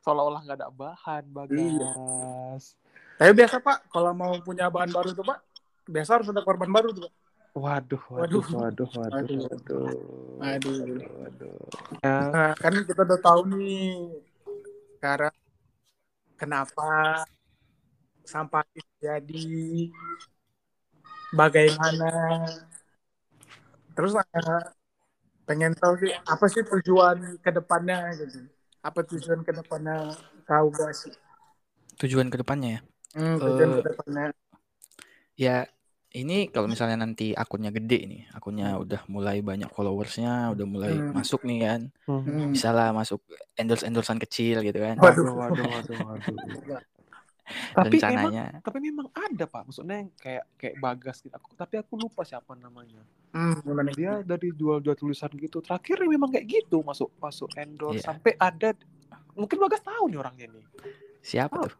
[0.00, 1.34] seolah-olah nggak ada bahan Iya.
[1.36, 2.74] bagas
[3.14, 5.38] Tapi biasa, Pak, kalau mau punya bahan baru tuh, Pak,
[5.86, 7.12] biasa harus ada korban baru tuh, Pak.
[7.64, 8.16] Waduh Waduh.
[8.16, 9.42] waduh waduh waduh Aduh.
[9.46, 9.88] waduh
[10.40, 11.00] Aduh.
[11.20, 11.56] waduh
[12.04, 13.82] ya Nah, kan kita udah tahu nih
[14.96, 15.34] sekarang
[16.40, 16.84] kenapa
[18.30, 19.44] sampah itu jadi
[21.38, 22.10] bagaimana
[23.96, 24.62] terus eh,
[25.48, 28.38] pengen tahu sih apa sih tujuan ke depannya gitu
[28.88, 29.96] apa tujuan ke depannya
[30.48, 31.14] kau gak sih
[32.00, 32.80] Tujuan ke depannya ya.
[33.14, 34.24] hmm, tujuan Eh, ke depannya
[35.36, 35.68] Ya
[36.16, 41.12] ini kalau misalnya nanti akunnya gede nih, akunnya udah mulai banyak followersnya, udah mulai Hmm.
[41.12, 42.48] masuk nih kan, Hmm.
[42.50, 43.20] bisa lah masuk
[43.54, 44.96] endorse endorsean kecil gitu kan.
[44.96, 46.36] waduh waduh waduh waduh
[47.76, 48.58] tapi memang Rencananya.
[48.58, 52.58] tapi memang ada pak maksudnya yang kayak kayak bagas gitu aku tapi aku lupa siapa
[52.58, 53.92] namanya Hmm, gimana?
[53.94, 58.10] dia dari jual-jual tulisan gitu terakhir memang kayak gitu masuk masuk endorse Iya.
[58.10, 58.74] sampai ada
[59.38, 60.64] mungkin bagas tahu nih orangnya nih
[61.22, 61.74] Siapa Oh, tuh?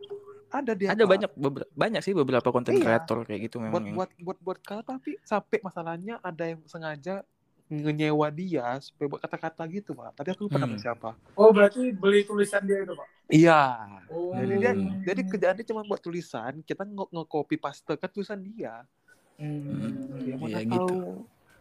[0.49, 2.83] Ada dia Ada banyak beber- banyak sih beberapa konten Iya.
[2.83, 6.63] kreator kayak gitu buat memang yang buat buat buat kata tapi sampai masalahnya ada yang
[6.65, 7.27] sengaja
[7.67, 10.65] ngenyewa dia supaya buat kata-kata gitu pak tapi aku lupa Hmm.
[10.65, 13.63] nama siapa oh berarti beli tulisan dia itu pak iya
[14.07, 14.31] oh.
[14.33, 14.73] jadi dia
[15.05, 18.87] jadi kerjaannya cuma buat tulisan kita nge nge-copy paste kan tulisan dia
[19.37, 20.23] Hmm.
[20.23, 20.97] ya mana tahu gitu.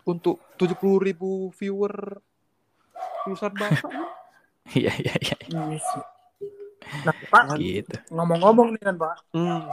[0.06, 2.22] untuk tujuh puluh ribu viewer
[3.24, 4.08] tulisan bapak kan?
[4.72, 6.02] Iya iya iya Iya.
[7.06, 7.98] Nah, Pak, gitu.
[8.14, 9.16] ngomong-ngomong nih kan, Pak.
[9.34, 9.66] hmm.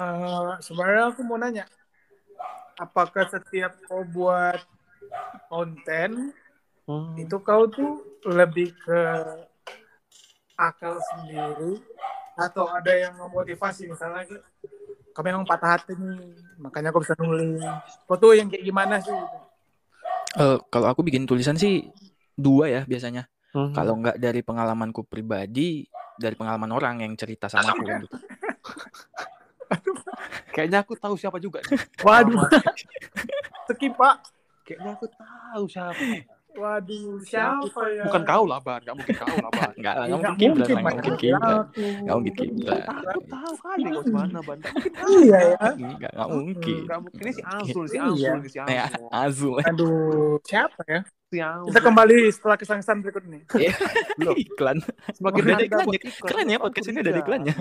[0.00, 1.68] Eh, sebenarnya aku mau nanya,
[2.80, 4.60] apakah setiap kau buat
[5.52, 6.32] konten
[6.88, 7.14] Hmm.
[7.14, 9.00] itu kau tuh lebih ke
[10.58, 11.78] akal sendiri
[12.34, 14.40] atau ada yang memotivasi misalnya gitu,
[15.12, 17.60] kau memang patah hati nih, makanya kau bisa nulis.
[18.08, 19.14] Kau tuh yang kayak gimana sih?
[20.40, 21.86] Eh, kalau aku bikin tulisan sih
[22.34, 23.28] dua ya biasanya.
[23.50, 23.74] Hmm.
[23.74, 25.84] Kalau nggak dari pengalamanku pribadi,
[26.20, 28.06] dari pengalaman orang yang cerita sama aku gitu.
[30.52, 31.78] kayaknya aku tahu siapa juga nih.
[32.02, 32.42] Waduh,
[33.70, 34.16] skip Pak.
[34.62, 36.02] kayaknya aku tahu siapa
[36.50, 38.02] Waduh, siapa ya?
[38.10, 40.50] bukan kau lah ban nggak mungkin kau lah ban Nggak lah, Ya, nggak nggak mungkin
[40.50, 40.66] Pak.
[40.66, 41.54] nggak mungkin kiblat.
[41.62, 41.80] Aku.
[42.02, 42.82] Nggak mungkin kiblat.
[42.90, 45.68] aku tahu kali kau mana ban nggak mungkin Iya ya.
[45.70, 46.80] Nggak, nggak mungkin.
[46.82, 48.04] nggak mungkin ini si Azul si Iya.
[48.10, 49.56] Azul ini si Ya, Azul Azul.
[49.62, 51.00] Aduh, siapa ya?
[51.32, 53.38] Azul Kita kembali setelah kesan-kesan berikut ini.
[54.20, 54.34] Loh.
[54.34, 54.82] Iklan.
[55.12, 55.86] semakin Udah ada ada iklannya.
[55.86, 57.54] buat iklan Keren ya podcast ini udah ada iklannya.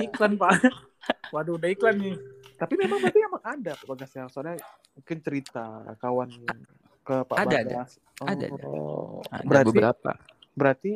[0.00, 0.50] Iklan, Pak.
[1.34, 2.16] Waduh, udah iklan nih.
[2.56, 4.60] tapi memang berarti emang ada Bagas yang soalnya
[4.92, 5.64] mungkin cerita
[5.96, 6.28] kawan
[7.00, 7.72] ke Pak Ada, ada.
[7.76, 8.64] Bagas Oh, Ada, ada.
[9.30, 10.10] Ada berarti beberapa.
[10.52, 10.92] berarti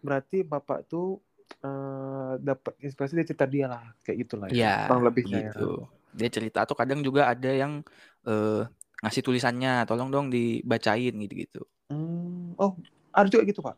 [0.00, 1.18] berarti bapak tuh
[1.58, 5.46] eh, dapat inspirasi dari cerita dia lah kayak gitulah ya Iya, kurang lebihnya ya.
[5.50, 5.70] gitu.
[6.12, 7.82] Dia cerita atau kadang juga ada yang
[8.22, 8.62] eh,
[9.00, 11.64] ngasih tulisannya, tolong dong dibacain gitu-gitu.
[11.88, 12.78] Hmm, oh
[13.10, 13.76] ada juga gitu pak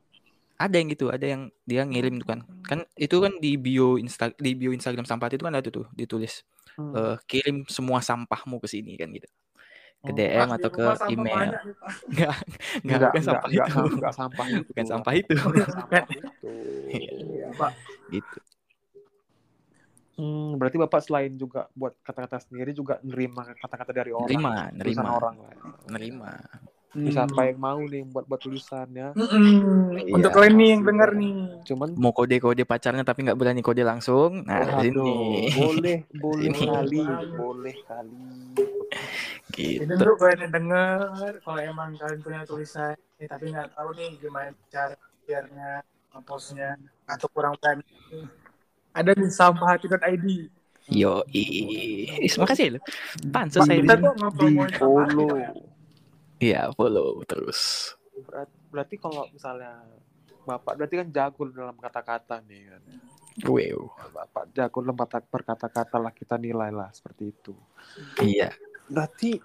[0.56, 2.40] Ada yang gitu, ada yang dia ngirim tuh kan.
[2.64, 6.42] Kan itu kan di bio Insta di bio Instagram sampah itu kan ada tuh ditulis
[6.76, 6.92] Hmm.
[6.92, 9.24] eh, kirim semua sampahmu ke sini kan gitu.
[9.98, 11.56] ke DM Pak, atau ke email.
[12.06, 12.36] enggak
[12.84, 13.80] Enggak, bukan sampah itu.
[13.96, 14.62] enggak sampah itu.
[14.68, 15.34] Bukan sampah itu.
[15.34, 16.52] Bukan sampah itu.
[16.92, 17.72] Iya, Pak.
[18.12, 18.38] gitu.
[20.16, 24.26] Hmm, berarti Bapak selain juga buat kata-kata sendiri juga nerima kata-kata dari orang.
[24.26, 25.08] Nerima, nerima.
[25.12, 25.52] orang lah.
[25.86, 26.32] Nerima.
[26.96, 27.28] Bisa Hmm.
[27.28, 29.12] apa yang mau nih buat buat tulisan ya.
[29.12, 30.00] Mm-mm.
[30.00, 30.16] Iya.
[30.16, 31.34] Untuk kalian nih yang dengar nih.
[31.68, 34.40] Cuman Mau kode-kode pacarnya tapi nggak berani kode langsung.
[34.48, 35.52] Nah, Aduh, sini.
[35.52, 36.64] boleh, boleh Ini.
[36.64, 37.00] kali,
[37.36, 38.24] boleh kali.
[39.52, 39.84] Gitu.
[39.84, 40.98] Jadi untuk kalian yang denger,
[41.44, 45.70] kalau emang kalian punya tulisan, eh, tapi nggak tahu nih gimana cara biarnya,
[46.24, 47.84] postnya, atau kurang berani.
[48.96, 50.26] Ada di sampahati.id.
[50.86, 52.82] Yo, ih, makasih loh.
[53.34, 55.30] Pansos Pak, saya di kita tuh Di follow.
[55.34, 55.50] Ya.
[56.38, 57.92] Iya, follow terus.
[58.70, 59.82] Berarti kalau misalnya
[60.46, 62.82] Bapak berarti kan jago dalam kata-kata nih kan.
[63.50, 63.90] Wow.
[64.14, 67.52] Bapak jago dalam kata- berkata-kata lah kita nilai lah seperti itu.
[68.22, 68.54] Iya.
[68.86, 69.42] Berarti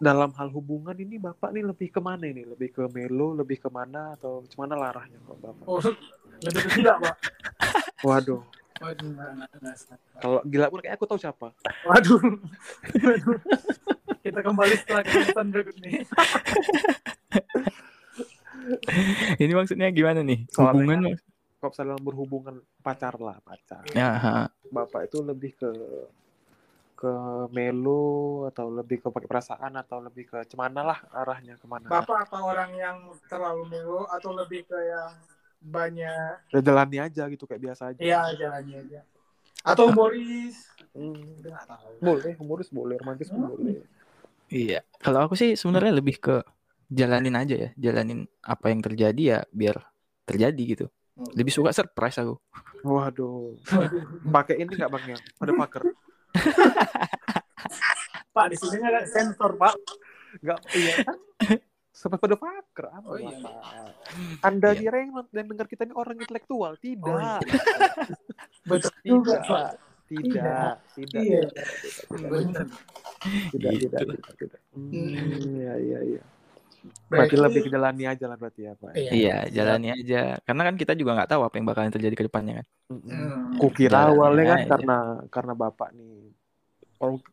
[0.00, 2.48] dalam hal hubungan ini Bapak nih lebih ke mana ini?
[2.48, 5.66] Lebih ke melo, lebih ke mana atau ke mana larahnya kok Bapak?
[5.68, 5.84] Oh,
[6.48, 7.16] lebih ke tidak, Pak.
[8.02, 8.40] Waduh,
[8.82, 9.12] Waduh,
[10.18, 11.54] kalau gila pun kayak aku tahu siapa.
[11.86, 12.18] Waduh.
[12.98, 13.38] Waduh.
[14.20, 16.02] Kita kembali setelah keputusan berikut nih.
[19.38, 20.46] Ini maksudnya gimana nih?
[20.54, 21.24] Hubungan kan- mas-
[21.58, 23.82] Kalau misalnya dalam berhubungan pacar lah, pacar.
[23.94, 24.18] Ya.
[24.68, 25.70] Bapak itu lebih ke
[26.98, 27.12] ke
[27.50, 31.86] melo atau lebih ke pakai perasaan atau lebih ke cemana lah arahnya ke mana?
[31.86, 35.10] Bapak apa orang yang terlalu melo atau lebih ke yang
[35.62, 38.00] banyak Ya jalani aja gitu kayak biasa aja.
[38.02, 39.00] Iya, jalannya aja.
[39.62, 40.66] Atau humoris.
[40.92, 41.38] Hmm.
[41.40, 41.90] Nggak tahu.
[42.02, 43.80] Boleh, humoris boleh, romantis pun boleh.
[44.50, 44.82] Iya.
[44.98, 46.36] Kalau aku sih sebenarnya lebih ke
[46.92, 49.80] jalanin aja ya, jalanin apa yang terjadi ya biar
[50.28, 50.86] terjadi gitu.
[51.32, 52.36] Lebih suka surprise aku.
[52.84, 53.56] Waduh.
[54.28, 55.18] Pakai ini nggak bang ya?
[55.40, 55.82] Ada paker?
[58.32, 59.74] Pak, di sini nggak ada sensor, Pak.
[60.40, 60.94] Nggak, iya
[61.92, 63.36] Sampai pada paker apa Oh, iya.
[63.36, 63.54] Bapak?
[64.40, 64.80] Anda Iya.
[64.80, 66.72] kira yang yang dengar kita ini orang intelektual?
[66.80, 67.04] Tidak.
[67.04, 67.36] Oh, iya.
[68.68, 69.68] Betul juga, Pak.
[70.08, 70.24] Tidak.
[70.32, 70.74] Tidak.
[70.96, 71.20] Tidak.
[71.20, 71.40] Iya.
[71.48, 72.28] Tidak.
[72.48, 72.66] Tidak.
[73.52, 73.72] Tidak.
[73.76, 73.92] Gitu.
[73.92, 74.02] Tidak.
[74.08, 74.36] Tidak.
[74.40, 74.60] tidak.
[75.52, 76.22] Iya, iya, iya.
[77.06, 78.90] Berarti lebih ke jalani aja lah berarti ya, Pak.
[78.96, 79.10] Iya.
[79.14, 80.22] Iya, jalani aja.
[80.42, 82.66] Karena kan kita juga nggak tahu apa yang bakalan terjadi ke depannya kan.
[82.90, 83.54] Hmm.
[83.60, 84.68] Kukira awalnya kan aja.
[84.76, 84.96] karena
[85.30, 86.32] karena bapak nih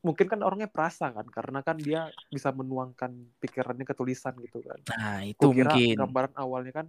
[0.02, 4.82] mungkin kan orangnya perasa kan karena kan dia bisa menuangkan pikirannya ke tulisan gitu kan.
[4.90, 5.96] Nah, itu Kukira mungkin.
[5.98, 6.88] gambaran awalnya kan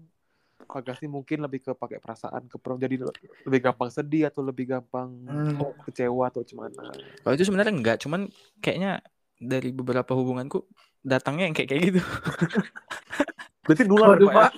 [0.61, 3.05] Pak Gasni mungkin lebih ke pakai perasaan ke jadi
[3.49, 5.61] lebih gampang sedih atau lebih gampang Hmm.
[5.85, 6.89] kecewa atau gimana.
[7.27, 8.31] Kalau itu sebenarnya enggak, cuman
[8.63, 9.03] kayaknya
[9.41, 10.65] dari beberapa hubunganku
[11.01, 12.01] datangnya yang kayak kayak gitu.
[13.67, 14.37] Berarti nular Waduh, Pak.
[14.37, 14.49] ya?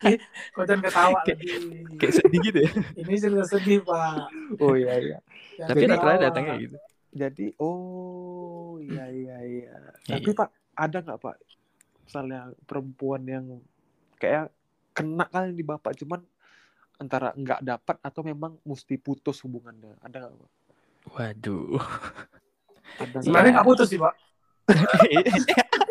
[0.54, 1.46] Kau jangan ketawa Kayak- lagi.
[1.96, 2.70] kayak sedih gitu ya.
[3.04, 4.14] Ini cerita sedih, Pak.
[4.58, 5.18] Oh iya iya.
[5.60, 6.76] Tapi rata-rata datangnya gitu.
[7.10, 9.74] Jadi oh iya iya iya.
[10.06, 10.16] Iya.
[10.16, 11.36] Tapi Pak ada nggak Pak
[12.04, 13.46] misalnya perempuan yang
[14.16, 14.50] kayak
[14.90, 16.18] kena kali di bapak cuman
[16.96, 20.50] antara nggak dapat atau memang mesti putus hubungannya ada nggak Pak?
[21.10, 21.80] Waduh.
[23.16, 23.54] Sebenarnya Iya.
[23.54, 24.14] nggak putus sih, Pak.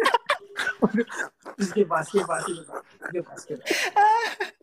[1.65, 2.01] Skip, Pak.
[2.05, 2.25] Skip.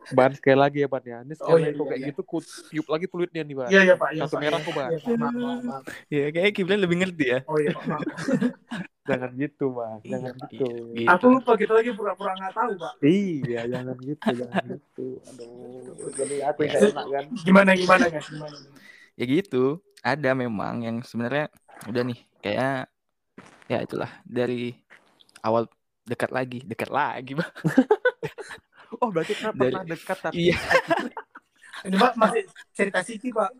[0.09, 1.17] Ban sekali lagi ya Pak ya.
[1.21, 2.07] Ini sekali Oh, iya, iya, kayak iya.
[2.09, 2.37] gitu ku
[2.71, 3.67] tiup lagi peluitnya nih Pak.
[3.67, 4.09] Iya, iya, Pak.
[4.15, 4.41] Iya, Kartu Pak.
[4.41, 4.85] merah Iya, kok, Pak.
[4.87, 5.17] iya, Pak.
[5.17, 5.83] Maaf, maaf, maaf.
[6.07, 7.39] ya kayak Kiblan lebih ngerti ya.
[7.45, 7.99] Oh iya, Pak.
[9.07, 9.91] Jangan gitu Pak.
[10.03, 10.67] Jangan Iya, gitu.
[10.93, 11.07] iya.
[11.13, 12.93] Aku lupa kita lagi pura-pura nggak tahu, Pak.
[12.99, 15.05] Iya, jangan gitu, jangan gitu.
[15.23, 16.87] Aduh, jadi aku yang Ya.
[16.91, 17.25] enak kan.
[17.39, 18.27] Gimana, gimana, guys?
[18.27, 18.57] Gimana?
[19.15, 19.63] Ya gitu.
[20.01, 21.47] Ada memang yang sebenarnya
[21.83, 22.87] udah nih kayak
[23.67, 24.75] ya itulah dari
[25.39, 25.67] awal
[26.07, 27.51] dekat lagi, dekat lagi, Bang.
[29.03, 30.57] Oh, berarti kan Dari- pernah dekat tapi Iya.
[31.85, 33.51] Ini, Pak, masih cerita Siki, Pak.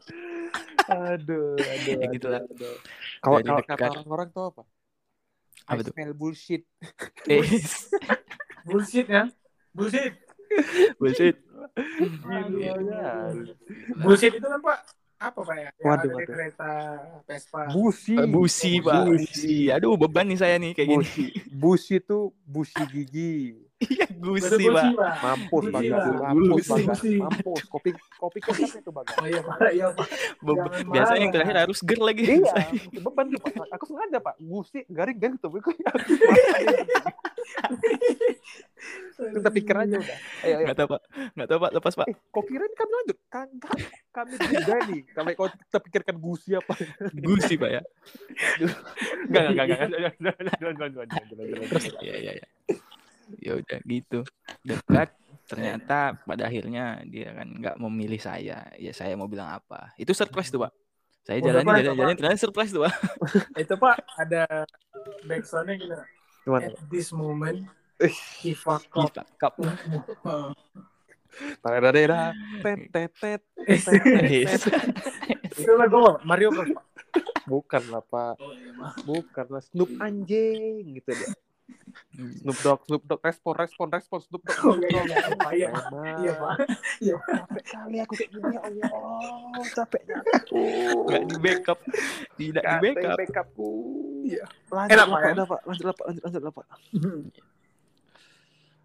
[0.87, 2.75] aduh, aduh, Ya aduh.
[3.21, 4.63] Kalau orang-orang tuh apa?
[5.67, 5.91] Apa I tuh?
[5.93, 6.63] smell bullshit.
[8.67, 9.27] Bullshit, ya.
[9.75, 10.15] Bullshit.
[10.95, 11.35] bullshit.
[12.57, 12.73] Iya.
[13.29, 13.53] aduh.
[13.99, 14.79] Bullshit itu kan, Pak,
[15.17, 15.69] apa, Pak, ya?
[15.81, 16.27] Yang Waduh, waduh.
[16.29, 16.69] kereta
[17.25, 17.61] Vespa.
[17.73, 18.15] Busi.
[18.15, 19.01] Eh, Busi, Pak.
[19.09, 19.25] Busi.
[19.25, 19.57] Busi.
[19.73, 21.01] Aduh, beban nih saya nih kayak gini.
[21.01, 21.25] Busi.
[21.49, 23.66] Busi itu busi gigi.
[23.77, 24.57] Iya, gusi, Pak.
[24.57, 25.15] Bullshit, Pak.
[25.21, 25.65] Mampus.
[25.69, 25.81] Pak.
[25.85, 26.65] Mampus.
[27.21, 27.61] Mampus.
[27.69, 29.13] Kopi kopi kecap itu bagas.
[29.21, 29.57] Oh iya, Pak.
[29.69, 30.07] Iya, Pak.
[30.89, 32.25] Biasanya yang terakhir harus ger lagi.
[32.25, 32.53] Iya,
[33.05, 33.69] beban tuh, Pak.
[33.77, 34.41] Aku sengaja, Pak.
[34.41, 35.53] Busi garing-garing tuh.
[39.17, 40.17] Kita pikir aja udah.
[40.41, 40.65] Ayo, ayo.
[40.65, 41.01] Nggak tahu, Pak.
[41.37, 41.71] Nggak tahu, Pak.
[41.77, 42.07] Lepas, Pak.
[42.09, 43.17] Eh, kok kirain kami lanjut?
[43.29, 43.77] Kagak.
[44.09, 45.01] Kami juga nih.
[45.13, 46.73] Kalau kau kita pikirkan gusi apa?
[47.13, 47.81] Gusi, Pak ya.
[49.29, 49.77] Enggak, enggak, enggak, enggak.
[49.77, 52.01] Jangan, jangan, jangan, jangan, jangan, jangan, jangan.
[52.01, 52.47] Iya, iya, iya.
[53.37, 54.19] Ya udah gitu.
[54.61, 55.11] Dekat
[55.47, 58.67] ternyata pada akhirnya dia kan nggak memilih saya.
[58.75, 59.91] Ya saya mau bilang apa?
[59.95, 60.73] Itu surprise tuh, Pak.
[61.23, 62.93] Saya Oh, jalani surprise, jalan jalan ternyata surprise tuh, Pak.
[63.63, 64.43] Itu, Pak, ada
[65.23, 66.07] backsoundnya.
[66.47, 66.71] Gimana?
[66.71, 67.67] At this moment,
[67.99, 68.15] Ih.
[68.39, 69.11] he fuck up.
[69.11, 69.53] Kita kap.
[69.59, 70.47] Heeh.
[71.61, 72.31] Tadadada,
[72.63, 73.41] tet tet tet.
[73.67, 74.63] Yes.
[75.59, 76.17] Itu lagu?
[76.23, 76.71] Mario Bros.
[77.47, 78.93] Bukan lah pak, Oh, iya, Pak.
[79.07, 81.31] bukan lah Snoop anjing gitu dia.
[82.17, 85.51] Snoop Dogg, Snoop Dogg, respon, respon, respon, Snoop Dogg, Oh, Snoop iya, iya, Pak.
[85.53, 85.69] Iya.
[86.17, 86.55] Iya, Pak.
[86.97, 87.35] Iya, Pak.
[87.37, 88.89] Capek kali aku kayak gini ya Allah,
[89.75, 90.61] capeknya aku.
[91.05, 91.79] Nggak di backup.
[92.39, 93.17] Tidak di backup.
[93.21, 93.69] backupku.
[94.25, 94.43] Iya.
[94.73, 95.21] Lanjut Enak, Pak, Pak.
[95.21, 95.33] ya?
[95.33, 95.61] Udah, Pak.
[95.67, 96.05] Lanjut Pak.
[96.07, 96.65] Lanjut, lanjut Pak.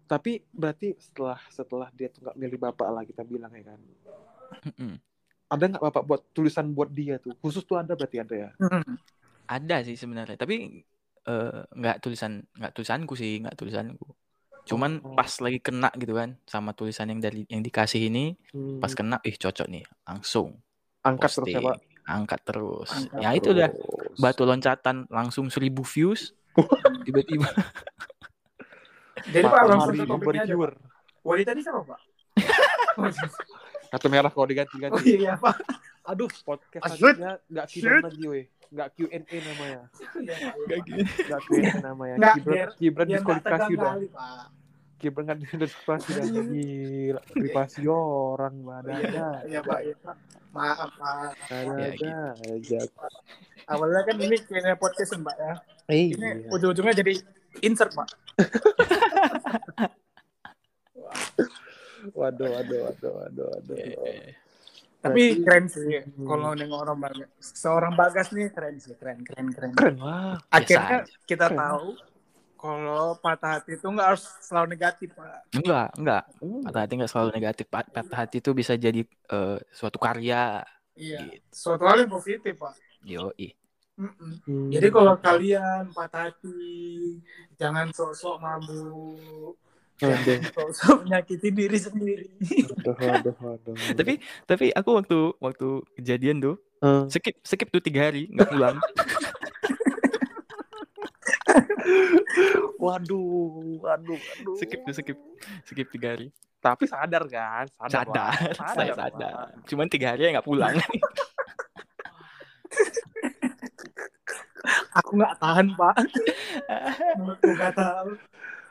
[0.03, 3.79] Tapi berarti setelah setelah dia tuh nggak milih bapak lah kita bilang ya kan.
[5.49, 7.33] Ada nggak bapak buat tulisan buat dia tuh?
[7.41, 8.49] Khusus tuh ada berarti ada ya?
[9.49, 10.85] Ada sih sebenarnya, tapi
[11.23, 14.07] eh, nggak tulisan nggak tulisanku sih, nggak tulisanku.
[14.63, 15.11] Cuman Oh.
[15.11, 18.79] pas lagi kena gitu kan sama tulisan yang dari yang dikasih ini, Hmm.
[18.79, 20.55] pas kena ih cocok nih, langsung
[21.01, 21.65] angkat terus ya posting.
[21.67, 21.77] Pak.
[22.03, 22.89] Angkat terus.
[22.91, 24.17] Angkat ya itu udah Terus.
[24.19, 26.35] batu loncatan langsung seribu views.
[27.03, 27.47] Tiba-tiba
[29.23, 30.55] Jadi Pak langsung ke topiknya aja.
[30.55, 30.73] Pak.
[31.47, 31.99] ini siapa Pak?
[33.87, 34.95] Kartu merah kalau diganti-ganti.
[34.95, 35.55] Oh iya Pak.
[36.03, 37.65] Aduh, podcast selanjutnya nggak.
[37.69, 38.45] Q&A lagi, weh.
[38.73, 39.79] Nggak Q&A namanya.
[40.17, 40.35] Iya.
[41.29, 42.15] Nggak Q&A namanya.
[42.17, 43.93] Nggak, Gibran, Gibran diskualifikasi udah.
[44.97, 46.45] Gibran kan diskualifikasi udah.
[46.53, 48.53] Gila, privasi orang.
[48.65, 49.27] Ada ada.
[49.45, 49.79] Iya Pak.
[49.85, 50.15] Iya, Pak.
[50.53, 51.33] Maaf Pak.
[51.49, 52.79] Ada Ya, ada aja.
[53.69, 55.53] Awalnya kan ini kayaknya podcast Mbak ya.
[55.87, 56.49] Ini Iya.
[56.49, 57.13] ujung-ujungnya jadi
[57.61, 58.09] insert Pak.
[62.13, 63.79] Waduh, waduh, waduh, waduh, waduh.
[65.03, 66.23] Tapi Berarti- keren sih Hmm.
[66.23, 67.27] kalau nengok orang bagas.
[67.37, 69.71] Seorang bagas nih keren sih, keren, keren, keren.
[69.75, 70.39] Keren lah.
[70.47, 71.11] Akhirnya aja.
[71.27, 71.59] kita Keren.
[71.59, 71.87] tahu
[72.55, 75.51] kalau patah hati itu nggak harus selalu negatif Pak.
[75.53, 76.23] Enggak, enggak.
[76.39, 76.61] Hmm.
[76.63, 77.65] Patah hati enggak selalu negatif.
[77.67, 80.63] Pat- Patah hati itu bisa jadi eh, suatu karya.
[80.95, 81.19] Iya.
[81.27, 81.51] Gitu.
[81.51, 82.73] Suatu hal yang positif Pak.
[83.03, 83.35] Yo,
[83.93, 84.31] Mm-mm.
[84.41, 84.73] Hmm.
[84.73, 87.21] Jadi kalau kalian patah hati,
[87.53, 89.53] jangan sok-sok mabuk,
[90.03, 92.25] Aduh, sok-sok menyakiti diri sendiri.
[92.83, 93.95] waduh, waduh, waduh.
[93.95, 94.13] Tapi
[94.43, 98.75] tapi aku waktu waktu kejadian tuh Eh, skip skip tuh tiga hari nggak pulang.
[102.83, 104.55] waduh, waduh, waduh.
[104.59, 105.15] skip tuh skip
[105.63, 106.27] skip tiga hari.
[106.59, 107.71] Tapi sadar kan?
[107.87, 107.87] Sadar.
[107.87, 108.75] Sadar, Pak.
[108.75, 109.55] saya sadar.
[109.63, 110.75] Cuman tiga hari ya nggak pulang.
[114.99, 115.95] Aku nggak tahan Pak.
[117.31, 118.09] Aku nggak tahu.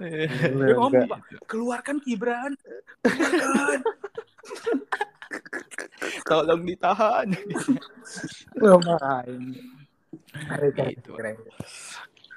[0.03, 1.07] Enggak.
[1.09, 2.53] Pak, keluarkan Gibran.
[3.03, 3.81] Keluarkan.
[6.25, 7.27] Tolong ditahan.
[10.33, 11.11] Keren, Gitu.
[11.13, 11.37] keren.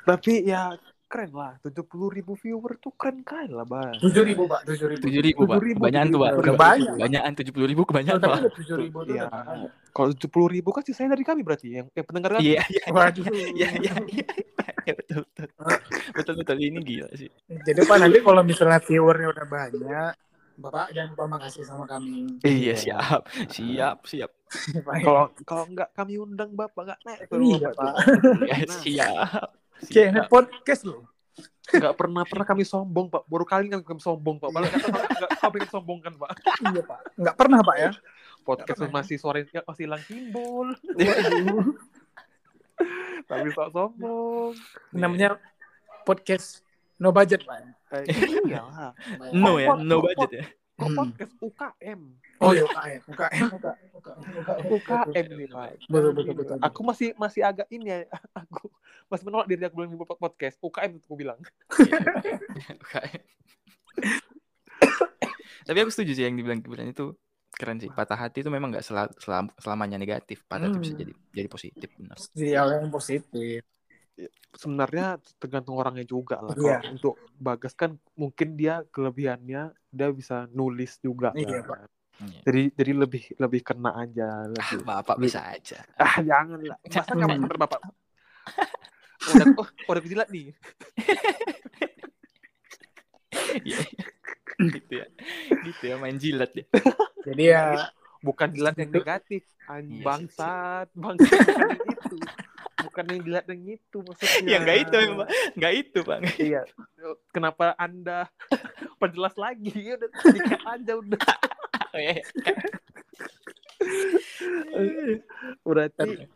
[0.06, 0.76] Tapi ya
[1.06, 1.56] keren lah.
[1.62, 3.96] 70 ribu viewer tuh keren kali lah, Bang.
[4.00, 5.02] Tujuh ribu Pak, tujuh ribu.
[5.02, 5.58] Tujuh ribu pak.
[5.58, 6.32] 7.000 Kebanyakan tuh pak.
[6.44, 8.42] Kebanyakan tujuh puluh ribu kebanyakan Tapi pak.
[8.54, 9.26] tujuh ribu Iya.
[9.32, 9.70] banyak.
[9.90, 12.44] Kalau 70 ribu kan sisanya dari kami berarti yang, yang pendengar kami.
[12.52, 13.26] Iya iya Waduh.
[13.56, 13.94] iya iya.
[14.66, 14.74] Iya.
[14.90, 15.48] Ya, betul betul.
[16.14, 17.30] Betul betul ini gila sih.
[17.50, 20.14] Jadi Pak nanti kalau misalnya viewernya udah banyak,
[20.56, 22.40] Bapak jangan lupa makasih sama kami.
[22.40, 24.32] Iya siap siap siap.
[25.04, 27.94] Kalau kalau nggak kami undang Bapak nggak naik ke rumah Iya Pak.
[28.48, 29.50] Ya, siap.
[29.92, 30.32] Kayaknya Siap.
[30.32, 31.04] podcast loh.
[31.66, 33.28] nggak pernah pernah kami sombong Pak.
[33.28, 34.50] Baru kali kami, kami sombong Pak.
[34.56, 36.32] Malah kata nggak kami sombongkan Pak.
[36.72, 37.00] Iya Pak.
[37.20, 37.92] Nggak pernah Pak ya.
[38.48, 40.72] Podcast masih suaranya masih hilang timbul.
[43.26, 44.54] Tapi sok sombong.
[44.94, 45.42] Namanya
[46.06, 46.62] podcast
[47.02, 47.62] no budget Pak.
[48.06, 48.06] Eh,
[48.46, 48.92] iya lah.
[49.34, 50.46] No ya, no budget ya.
[50.76, 50.98] Kok Hmm.
[51.00, 52.02] podcast UKM?
[52.44, 54.20] Oh iya UKM, UKM, UKM,
[54.76, 55.70] UKM nih Pak.
[55.88, 56.58] Betul betul betul.
[56.60, 57.98] Aku masih masih agak ini ya.
[58.44, 58.68] Aku
[59.08, 60.60] masih menolak diri aku bilang di podcast.
[60.60, 61.40] UKM itu aku bilang.
[65.66, 67.16] Tapi aku setuju sih yang dibilang Gibran itu
[67.56, 67.88] keren sih.
[67.88, 70.44] Patah hati itu memang nggak sel- selam- selamanya negatif.
[70.44, 71.02] Patah hati bisa Hmm.
[71.02, 72.18] jadi jadi positif benar.
[72.32, 73.60] Jadi hal yang positif.
[74.52, 76.56] Sebenarnya tergantung orangnya juga lah.
[76.56, 76.80] Iya.
[76.80, 81.36] Kalau untuk Bagas kan mungkin dia kelebihannya dia bisa nulis juga.
[81.36, 81.88] Iya, kan.
[82.16, 82.40] Iya.
[82.48, 84.78] Jadi jadi lebih lebih kena aja Ah, lebih.
[84.84, 85.84] Bapak bisa aja.
[85.96, 86.80] Ah jangan lah.
[86.80, 87.44] Masa nggak Hmm.
[87.44, 87.82] bener bapak?
[89.26, 90.54] Udah, oh, udah kejilat nih.
[93.66, 93.80] Iya.
[94.72, 95.06] gitu ya.
[95.62, 96.64] Gitu ya main jilat ya.
[97.26, 97.90] Jadi ya
[98.26, 99.46] Bukan jilat yang negatif.
[99.46, 102.18] Iya An sih, bangsat, bangsat itu.
[102.86, 104.46] Bukan yang jilat yang itu maksudnya.
[104.50, 105.28] Ya nggak itu Pak.
[105.58, 106.22] Nggak itu, Bang.
[106.38, 106.62] Iya.
[107.30, 108.30] Kenapa Anda
[109.02, 109.74] perjelas lagi?
[109.74, 111.22] Ya Udah sedikit aja udah.
[111.94, 112.26] Oh, iya, iya.
[115.62, 116.30] Berarti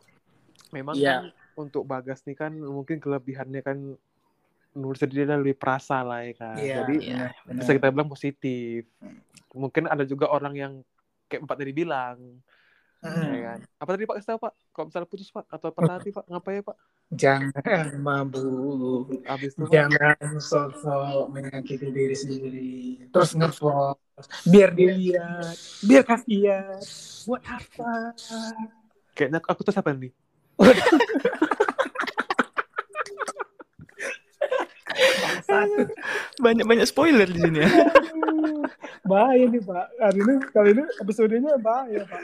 [0.70, 1.14] memang Iya.
[1.14, 1.24] kan
[1.58, 3.78] untuk Bagas nih kan mungkin kelebihannya kan
[4.76, 6.56] menurut saya dia lebih perasa lah ya kan.
[6.56, 8.86] Iya, Jadi iya, benar, bisa kita bilang positif.
[9.50, 10.72] Mungkin ada juga orang yang
[11.26, 12.38] kayak Bapak tadi bilang,
[13.00, 13.32] Hmm.
[13.32, 13.58] ya kan.
[13.80, 14.52] Apa tadi Pak kasih tahu Pak?
[14.76, 16.76] Kalau misalnya putus Pak atau patah hati Pak, ngapain ya Pak?
[17.10, 19.24] Jangan mabuk.
[19.24, 22.72] Abis itu Jangan sosok menyakiti diri sendiri.
[23.08, 24.28] Terus ngepost.
[24.44, 25.56] Biar dilihat.
[25.80, 26.76] Biar kasihan.
[27.24, 28.12] Buat apa?
[29.16, 30.12] kayaknya aku tuh siapa nih?
[36.44, 37.70] Banyak-banyak spoiler di sini ya.
[39.02, 39.86] bahaya nih Pak.
[39.98, 42.20] Hari ini kali ini episodenya bahaya Pak.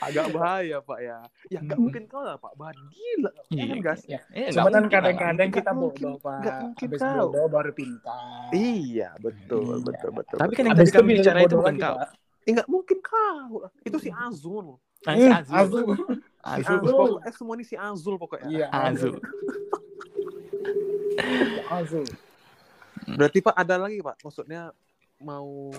[0.00, 1.18] Agak bahaya Pak ya.
[1.48, 1.84] Ya nggak Hmm.
[1.84, 2.54] mungkin kau lah Pak.
[2.54, 3.30] Bahan gila.
[3.48, 4.00] Iya, Iya gas.
[4.04, 4.20] Ya.
[4.30, 4.90] Eh, Cuma nggak kan mungkin lah.
[4.94, 6.02] kadang-kadang kita mungkin.
[6.04, 6.38] bodoh Pak.
[6.38, 7.18] Nggak mungkin Habis tahu.
[7.26, 8.48] bodoh baru pintar.
[8.50, 9.84] Iya betul Iya.
[9.84, 10.36] betul betul.
[10.38, 11.94] Tapi kan yang tadi kami bicara itu bukan kau.
[11.94, 12.08] Pak.
[12.40, 13.50] Eh, nggak mungkin kau.
[13.82, 14.66] Itu si Azul.
[15.02, 15.52] Ah, si Azul.
[15.52, 15.84] Azul.
[15.84, 16.00] Si
[16.40, 16.78] Azul.
[16.78, 16.78] Azul.
[16.80, 18.48] Pokoknya semua ini si Azul pokoknya.
[18.48, 19.14] Iya, Azul.
[21.70, 22.06] Azul.
[23.06, 24.16] Berarti Pak ada lagi Pak.
[24.24, 24.72] Maksudnya
[25.20, 25.70] mau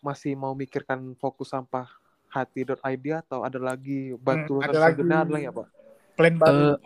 [0.00, 1.88] masih mau mikirkan fokus sampah
[2.28, 5.00] hati.id atau ada lagi bantu Hmm, ada lagi.
[5.00, 5.66] ada lagi ya Pak?
[6.14, 6.58] Plan baru.
[6.58, 6.76] Eh,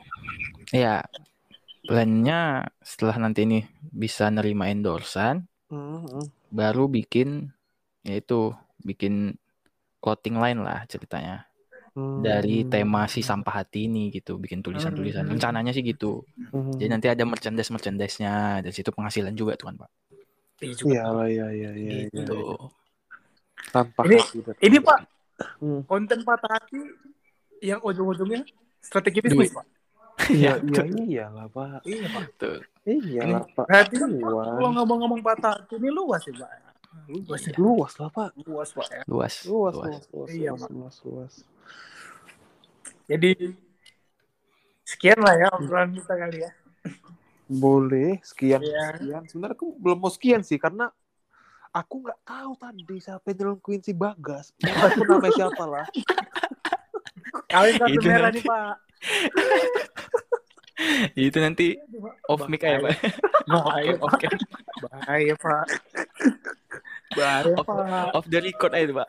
[0.76, 0.96] ya,
[1.88, 6.24] plannya setelah nanti ini bisa nerima endorsan, Hmm, hmm.
[6.48, 7.52] baru bikin
[8.04, 9.36] yaitu bikin
[10.00, 11.47] clothing line lah ceritanya
[11.94, 12.20] Hmm.
[12.20, 15.24] dari tema si sampah hati ini gitu, bikin tulisan-tulisan.
[15.24, 15.32] Hmm.
[15.36, 16.24] Rencananya sih gitu.
[16.50, 16.74] Hmm.
[16.76, 19.90] Jadi nanti ada merchandise merchandise-nya dari situ penghasilan juga tuh kan pak.
[20.58, 20.74] Iya.
[20.84, 21.90] Iya lah iya iya iya.
[22.02, 22.06] iya.
[22.10, 22.36] Gitu.
[23.70, 24.38] Tanpa Ini- hati.
[24.64, 24.98] Ini Pak,
[25.62, 25.80] Hmm.
[25.86, 26.80] konten patah hati
[27.62, 28.42] yang ujung-ujungnya
[28.82, 29.66] strategi bisnis Pak.
[30.34, 30.82] Iya iya
[31.30, 31.86] iyalah Pak.
[31.86, 32.24] Iya Pak.
[32.42, 32.58] Tuh.
[32.82, 33.66] Iyalah Pak.
[33.70, 33.86] Kan
[34.18, 34.74] kalau Luas.
[34.74, 36.50] ngomong-ngomong patah hati ini luas ya Pak.
[37.06, 37.54] Luas ya.
[37.54, 38.30] Luas lah Pak.
[38.42, 39.02] Luas Pak ya.
[39.06, 39.34] Luas.
[39.46, 39.86] Luas luas.
[39.86, 41.32] luas luas Iya, luas luas luas.
[43.08, 43.32] Jadi
[44.84, 46.50] sekian lah ya obrolan kita kali ya.
[47.44, 48.86] Boleh sekian Iya.
[48.94, 49.22] sekian.
[49.26, 50.92] Sebenarnya aku belum mau sekian sih karena
[51.70, 54.52] aku nggak tahu tadi siapa yang nyelengkuin si Bagas.
[54.60, 55.86] Aku namanya siapa lah.
[57.52, 58.38] Kalian kartu Itu merah nanti.
[58.38, 58.74] nih Pak.
[61.18, 61.66] Itu nanti
[62.24, 62.94] off mic ya pak.
[63.44, 64.04] Bahaya Pak.
[64.06, 64.28] Oke.
[64.84, 65.66] Bahaya Pak.
[67.10, 67.68] Bahaya Off,
[68.14, 69.08] off the record aja pak.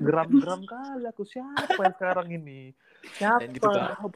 [0.00, 2.74] Geram-geram kali aku siapa yang sekarang ini.
[3.14, 3.46] Siapa?
[3.52, 3.68] gitu.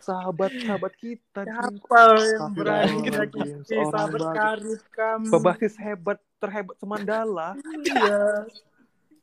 [0.02, 1.40] Sahabat sahabat kita.
[1.44, 5.26] Siapa yang berani menyakiti seorang sahabat karib kamu?
[5.30, 7.54] Pebasis hebat terhebat semandala.
[7.84, 8.48] Iya.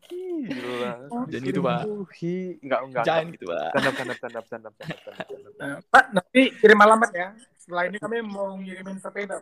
[0.05, 0.93] Gila.
[1.25, 1.81] Dan gitu, Pak.
[2.21, 3.03] Hi, enggak enggak.
[3.09, 3.69] Jangan gitu pak.
[3.73, 5.23] Tanda tanda tanda tanda tanda tanda.
[5.57, 7.27] Nah, Pak, nanti kirim alamat ya.
[7.57, 9.41] Setelah ini kami mau ngirimin sepeda.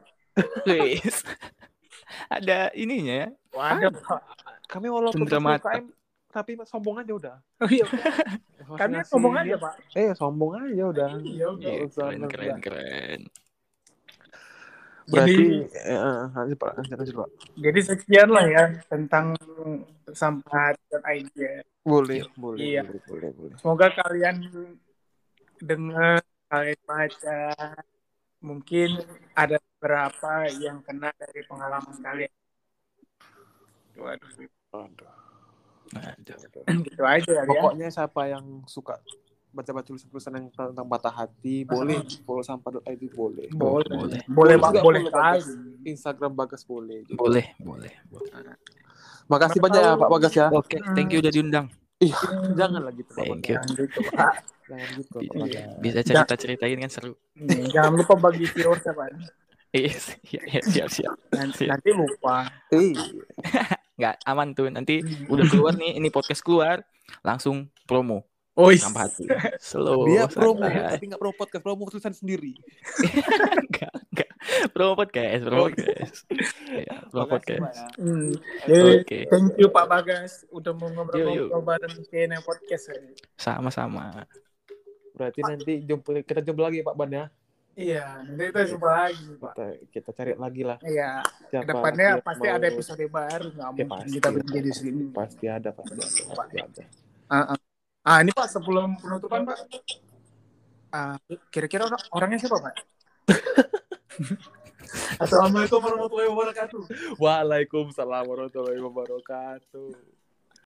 [0.63, 1.19] Please.
[2.31, 3.29] Ada ininya ya.
[3.51, 4.21] Waduh, Pak.
[4.71, 5.27] Kami walaupun.
[5.27, 5.85] UKM,
[6.31, 7.35] tapi sombong aja udah.
[7.61, 7.85] Oh iya,
[8.79, 9.73] kami ngasih ngomong aja, Pak.
[9.95, 11.11] Eh, sombong aja udah.
[11.21, 11.69] Iya, udah.
[11.69, 13.21] Iya, usah, keren keren keren.
[15.03, 15.47] Berarti Jadi,
[15.83, 17.29] eh, eh, lanjut Pak, lanjut lanjut Pak.
[17.59, 19.35] jadi sekian lah ya tentang
[20.15, 21.59] sampah dan ya.
[21.83, 22.81] Boleh, boleh, Iya.
[22.87, 23.55] boleh, boleh, boleh.
[23.59, 24.47] Semoga kalian
[25.59, 27.41] dengar, kalian baca,
[28.39, 28.89] mungkin
[29.35, 32.33] ada beberapa yang kena dari pengalaman kalian.
[33.99, 35.22] Waduh, Aduh.
[35.95, 36.37] Aduh.
[36.81, 37.43] gitu aja ya.
[37.43, 38.97] Pokoknya siapa yang suka
[39.53, 43.47] baca-baca tulisan-tulisan yang tentang patah hati, boleh follow sampah.id boleh.
[43.53, 44.21] Boleh, Boleh.
[44.25, 45.45] boleh, Boleh boleh Bagas.
[45.85, 47.05] Instagram Bagas boleh.
[47.05, 47.17] juga.
[47.21, 47.93] Boleh boleh.
[49.29, 50.47] Makasih banyak ya Pak Bagas ya.
[50.49, 51.67] Oke, thank you udah diundang.
[52.01, 52.17] Iya,
[52.57, 53.55] jangan lagi gitu Thank you.
[53.55, 54.33] Jangan gitu, Pak.
[54.67, 55.69] Jangan gitu Pak Bagas.
[55.79, 57.13] Bisa cerita ceritain kan seru.
[57.37, 59.07] Hmm, Jangan lupa bagi viewers ya, Pak.
[59.73, 59.89] Iya,
[60.29, 61.15] iya, siap siap.
[61.33, 62.45] Nanti, lupa.
[62.69, 62.93] Eh,
[64.03, 64.67] Nggak aman tuh.
[64.67, 64.99] Nanti
[65.31, 66.83] udah keluar nih, ini podcast keluar,
[67.23, 69.25] langsung promo Oh, sampah hati.
[69.73, 70.05] Slow.
[70.05, 70.93] dia promo santai.
[70.93, 72.53] tapi nggak promo podcast, promo tulisan sendiri.
[73.65, 74.29] Enggak, enggak.
[74.69, 76.15] Promo podcast, promo podcast.
[76.69, 77.73] Iya, promo podcast.
[77.73, 77.87] ya.
[77.97, 78.31] Hmm.
[78.69, 79.19] Jadi, Oke.
[79.25, 82.93] thank you Pak Bagas udah mau ngobrol-ngobrol bareng Kene Podcast.
[82.93, 83.01] ya.
[83.41, 84.21] Sama-sama.
[85.17, 87.25] Berarti nanti jumpa kita jumpa lagi Pak Ban ya.
[87.73, 89.51] Iya, nanti kita jumpa lagi, Pak.
[89.51, 90.77] Kita, kita cari lagi lah.
[90.79, 94.13] Iya, Siapa ke depannya pasti mau- ada episode baru, nggak Ya, mungkin pasti.
[94.13, 95.03] kita berhenti di sini.
[95.09, 96.05] Pasti ada, pasti ada,
[96.35, 96.83] pasti ada.
[97.27, 97.59] Ah, ah.
[98.03, 99.57] Ah, ini Pak sebelum penutupan Pak,
[100.91, 101.17] Ah,
[101.49, 102.73] kira-kira orang- orangnya siapa Pak?
[105.17, 106.81] Assalamualaikum warahmatullahi wabarakatuh.
[107.17, 109.89] Waalaikumsalam warahmatullahi wabarakatuh.